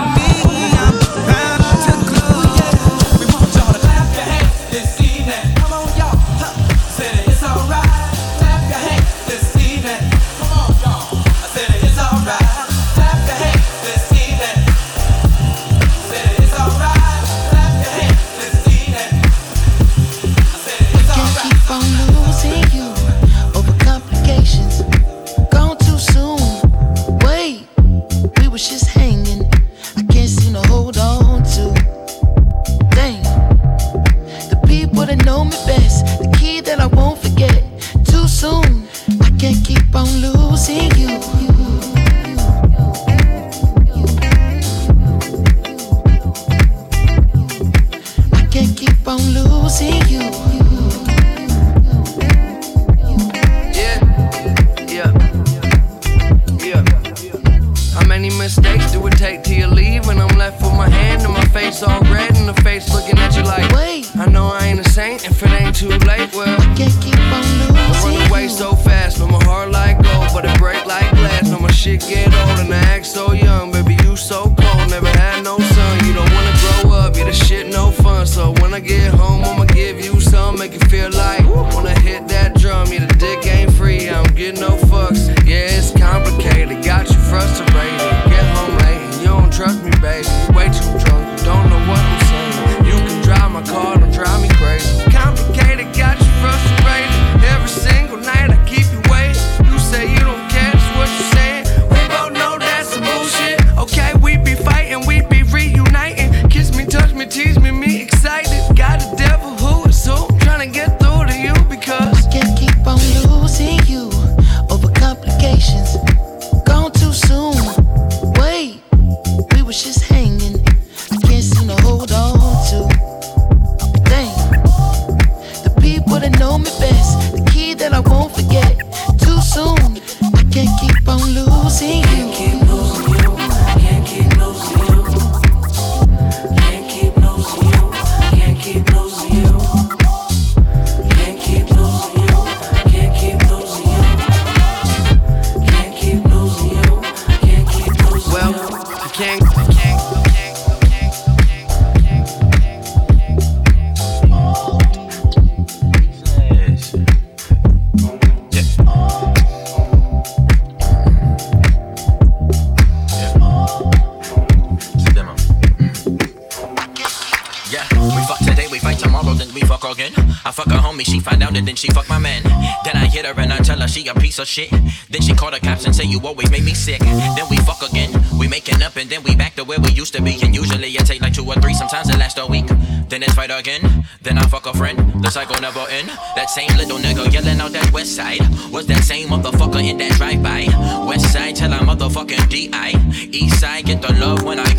get 193.92 194.08
the 194.08 194.14
love 194.14 194.42
when 194.42 194.58
I 194.58 194.71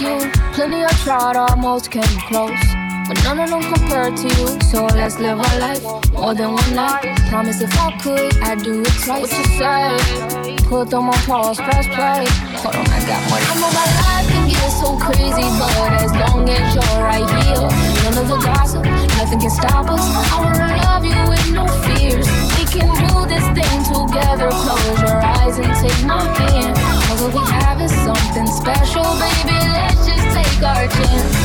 you. 0.00 0.30
Plenty 0.54 0.84
I 0.84 0.92
tried, 1.04 1.36
almost 1.36 1.90
came 1.90 2.18
close. 2.28 2.62
But 3.08 3.22
none 3.24 3.40
of 3.40 3.50
them 3.50 3.62
compared 3.72 4.16
to 4.16 4.28
you. 4.28 4.60
So 4.70 4.86
let's 4.86 5.18
live 5.18 5.38
our 5.38 5.58
life 5.58 5.82
more 6.12 6.34
than 6.34 6.52
one 6.52 6.74
night. 6.74 7.18
Promise 7.28 7.62
if 7.62 7.76
I 7.78 7.96
could, 7.98 8.36
I'd 8.42 8.62
do 8.62 8.80
it 8.80 8.94
twice. 9.04 9.20
What 9.20 9.32
you 9.32 9.44
say? 9.58 10.58
Put 10.68 10.94
on 10.94 11.04
my 11.04 11.16
pause, 11.26 11.58
press 11.58 11.86
play. 11.86 12.24
Hold 12.62 12.76
on, 12.76 12.86
I 12.86 13.00
got 13.06 13.20
money. 13.30 13.44
I 13.44 13.54
know 13.60 13.70
my 13.74 13.88
life 14.00 14.28
can 14.32 14.48
get 14.48 14.70
so 14.70 14.96
crazy, 14.98 15.48
but 15.58 15.92
as 16.00 16.12
long 16.12 16.48
as 16.48 16.74
you're 16.74 17.02
right 17.02 17.28
here, 17.42 17.68
none 18.04 18.18
of 18.22 18.28
the 18.28 18.38
gossip, 18.44 18.84
nothing 18.84 19.40
can 19.40 19.50
stop 19.50 19.90
us. 19.90 20.00
I 20.32 20.40
wanna 20.40 20.76
love 20.84 21.04
you 21.04 21.20
with 21.28 21.52
no 21.52 21.66
fears 21.84 22.41
can 22.72 22.88
do 22.88 23.26
this 23.28 23.44
thing 23.52 23.78
together. 23.84 24.48
Close 24.48 25.00
your 25.00 25.20
eyes 25.20 25.58
and 25.58 25.72
take 25.76 26.04
my 26.06 26.24
hand. 26.24 26.72
All 27.04 27.16
that 27.20 27.30
we 27.36 27.44
have 27.52 27.80
is 27.82 27.92
something 27.92 28.46
special, 28.48 29.04
baby. 29.20 29.58
Let's 29.76 30.06
just 30.08 30.26
take 30.32 30.62
our 30.64 30.88
chance. 30.88 31.36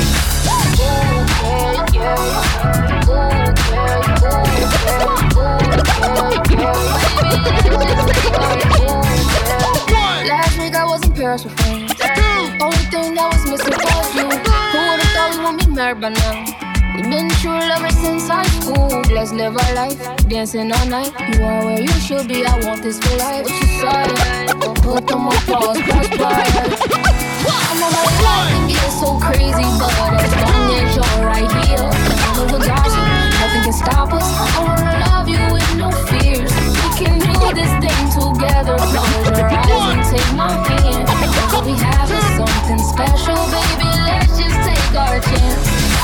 Last 10.27 10.57
week 10.59 10.75
I 10.75 10.85
was 10.85 11.03
in 11.03 11.11
Paris 11.13 11.43
with 11.43 11.59
friends. 11.59 11.91
Only 12.61 12.77
thing 12.87 13.15
that 13.15 13.27
was 13.33 13.43
missing 13.51 13.75
was 13.75 14.15
you. 14.15 14.23
Who 14.23 14.79
would've 14.87 15.11
thought 15.11 15.31
we 15.35 15.39
would 15.43 15.57
be 15.59 15.75
married 15.75 15.99
by 15.99 16.09
now? 16.09 16.46
Been 17.09 17.29
true 17.39 17.51
lover 17.51 17.89
since 17.89 18.27
high 18.27 18.43
school. 18.59 19.01
Let's 19.15 19.31
live 19.31 19.55
our 19.55 19.73
life, 19.75 19.95
dancing 20.27 20.73
all 20.73 20.85
night. 20.87 21.13
You 21.31 21.41
are 21.41 21.63
where 21.63 21.79
you 21.79 21.95
should 22.03 22.27
be. 22.27 22.43
I 22.43 22.59
want 22.67 22.83
this 22.83 22.99
for 22.99 23.15
life. 23.15 23.47
What 23.47 23.55
you 23.55 23.67
say? 23.79 24.59
Don't 24.59 24.75
put 24.83 25.07
them 25.07 25.27
on 25.31 25.39
pause, 25.47 25.79
cross 25.87 26.07
I'm 27.47 27.79
on 27.79 27.91
my 27.95 28.03
way. 28.11 28.59
and 28.59 28.67
get 28.67 28.91
so 28.91 29.15
crazy, 29.23 29.67
but 29.79 29.95
as 30.19 30.33
long 30.35 30.67
as 30.75 30.95
you're 30.99 31.23
right 31.23 31.51
here, 31.63 31.79
I'm 31.79 32.43
over 32.43 32.59
Nothing 32.59 33.63
can 33.63 33.71
stop 33.71 34.11
us. 34.11 34.27
I 34.27 34.59
wanna 34.67 34.99
love 35.07 35.29
you 35.31 35.39
with 35.47 35.71
no 35.79 35.89
fears. 36.11 36.51
We 36.51 36.87
can 36.99 37.19
do 37.23 37.39
this 37.55 37.71
thing 37.79 38.03
together. 38.19 38.75
Close 38.75 39.31
your 39.31 39.47
eyes 39.47 39.95
and 39.95 40.03
take 40.11 40.31
my 40.35 40.51
hand. 40.51 41.07
All 41.55 41.63
we 41.63 41.71
have 41.71 42.11
is 42.11 42.27
something 42.35 42.83
special, 42.83 43.39
baby. 43.47 43.87
Let's 43.95 44.35
just 44.35 44.59
take 44.67 44.91
our 44.99 45.21
chance. 45.21 45.96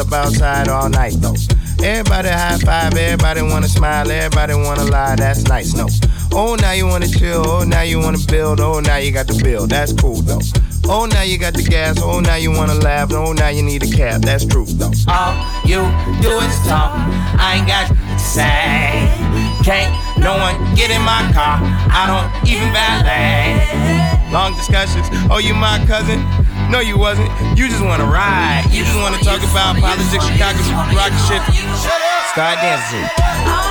Up 0.00 0.12
outside 0.12 0.68
all 0.68 0.88
night 0.88 1.12
though. 1.18 1.34
Everybody 1.84 2.28
high 2.28 2.58
five, 2.58 2.94
everybody 2.96 3.42
wanna 3.42 3.68
smile, 3.68 4.10
everybody 4.10 4.54
wanna 4.54 4.84
lie. 4.84 5.16
That's 5.16 5.44
nice, 5.44 5.74
no. 5.74 5.88
Oh, 6.32 6.54
now 6.54 6.72
you 6.72 6.86
wanna 6.86 7.08
chill, 7.08 7.46
oh, 7.46 7.64
now 7.64 7.82
you 7.82 7.98
wanna 7.98 8.18
build, 8.26 8.60
oh, 8.60 8.80
now 8.80 8.96
you 8.96 9.12
got 9.12 9.26
the 9.26 9.38
bill. 9.42 9.66
That's 9.66 9.92
cool 9.92 10.22
though. 10.22 10.40
Oh, 10.86 11.04
now 11.04 11.22
you 11.22 11.36
got 11.38 11.52
the 11.52 11.62
gas, 11.62 12.00
oh, 12.00 12.20
now 12.20 12.36
you 12.36 12.50
wanna 12.50 12.74
laugh, 12.74 13.12
oh, 13.12 13.32
now 13.32 13.48
you 13.48 13.62
need 13.62 13.82
a 13.82 13.90
cab. 13.90 14.22
That's 14.22 14.44
true 14.44 14.64
though. 14.64 14.92
All 15.08 15.34
you 15.64 15.80
do 16.22 16.32
is 16.38 16.56
talk. 16.66 16.96
I 17.36 17.56
ain't 17.58 17.68
got 17.68 17.88
to 17.88 18.18
say. 18.18 19.04
Can't 19.64 19.92
no 20.18 20.36
one 20.38 20.56
get 20.74 20.90
in 20.90 21.02
my 21.02 21.30
car. 21.32 21.60
I 21.92 22.08
don't 22.08 22.48
even 22.48 22.72
valet. 22.72 24.32
Long 24.32 24.54
discussions. 24.56 25.06
Oh, 25.30 25.38
you 25.38 25.54
my 25.54 25.84
cousin? 25.86 26.20
No, 26.70 26.78
you 26.78 26.96
wasn't. 26.96 27.28
You 27.58 27.66
just 27.68 27.82
wanna 27.84 28.06
ride. 28.06 28.64
You 28.70 28.84
just 28.84 28.96
wanna 28.96 29.18
talk 29.18 29.42
about 29.42 29.76
politics, 29.82 30.24
Chicago, 30.24 30.58
rock 30.94 31.10
shit. 31.26 31.42
Start 32.30 32.58
dancing. 32.62 33.04
Oh, 33.18 33.69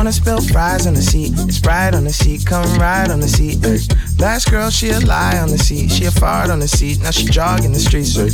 wanna 0.00 0.12
spill 0.12 0.40
fries 0.40 0.86
on 0.86 0.94
the 0.94 1.02
seat, 1.02 1.34
It's 1.40 1.58
Sprite 1.58 1.94
on 1.94 2.04
the 2.04 2.12
seat, 2.12 2.46
come 2.46 2.64
ride 2.78 3.10
on 3.10 3.20
the 3.20 3.28
seat. 3.28 3.58
Ay. 3.62 3.80
Last 4.18 4.50
girl, 4.50 4.70
she 4.70 4.88
a 4.88 5.00
lie 5.00 5.36
on 5.36 5.50
the 5.50 5.58
seat, 5.58 5.92
she 5.92 6.06
a 6.06 6.10
fart 6.10 6.48
on 6.48 6.58
the 6.58 6.68
seat, 6.68 7.02
now 7.02 7.10
she 7.10 7.26
jogging 7.26 7.72
the 7.72 7.78
streets. 7.78 8.16
Ay. 8.16 8.30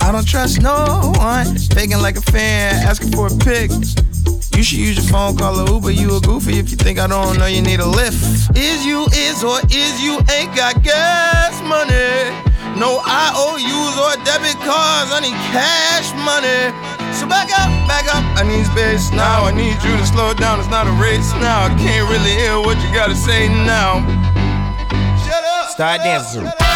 I 0.00 0.12
don't 0.12 0.24
trust 0.24 0.62
no 0.62 1.10
one, 1.16 1.58
faking 1.74 1.98
like 1.98 2.16
a 2.18 2.20
fan, 2.30 2.86
asking 2.86 3.10
for 3.10 3.26
a 3.26 3.36
pic. 3.42 3.72
You 4.54 4.62
should 4.62 4.78
use 4.78 4.96
your 4.96 5.06
phone, 5.10 5.36
call 5.36 5.58
a 5.58 5.72
Uber. 5.72 5.90
You 5.90 6.18
a 6.18 6.20
goofy 6.20 6.60
if 6.60 6.70
you 6.70 6.76
think 6.76 7.00
I 7.00 7.08
don't 7.08 7.36
know 7.36 7.46
you 7.46 7.62
need 7.62 7.80
a 7.80 7.86
lift. 7.86 8.22
Is 8.56 8.86
you 8.86 9.06
is 9.10 9.42
or 9.42 9.58
is 9.74 9.94
you 10.00 10.20
ain't 10.30 10.54
got 10.54 10.84
gas 10.84 11.58
money? 11.66 12.30
No 12.78 13.02
IOUs 13.02 13.94
or 13.98 14.14
debit 14.22 14.54
cards. 14.62 15.10
I 15.10 15.18
need 15.20 15.38
cash 15.50 16.14
money. 16.22 16.91
So 17.14 17.26
back 17.28 17.50
up, 17.52 17.70
back 17.86 18.06
up. 18.14 18.24
I 18.36 18.42
need 18.42 18.64
space 18.66 19.10
now. 19.12 19.44
I 19.44 19.52
need 19.52 19.76
you 19.84 19.96
to 19.96 20.06
slow 20.06 20.34
down. 20.34 20.58
It's 20.58 20.68
not 20.68 20.86
a 20.86 20.92
race 20.92 21.32
now. 21.34 21.64
I 21.64 21.68
can't 21.76 22.08
really 22.08 22.32
hear 22.32 22.58
what 22.58 22.76
you 22.82 22.92
gotta 22.94 23.14
say 23.14 23.48
now. 23.48 24.00
Shut 25.24 25.44
up. 25.44 25.70
Start 25.70 26.00
dancing. 26.02 26.71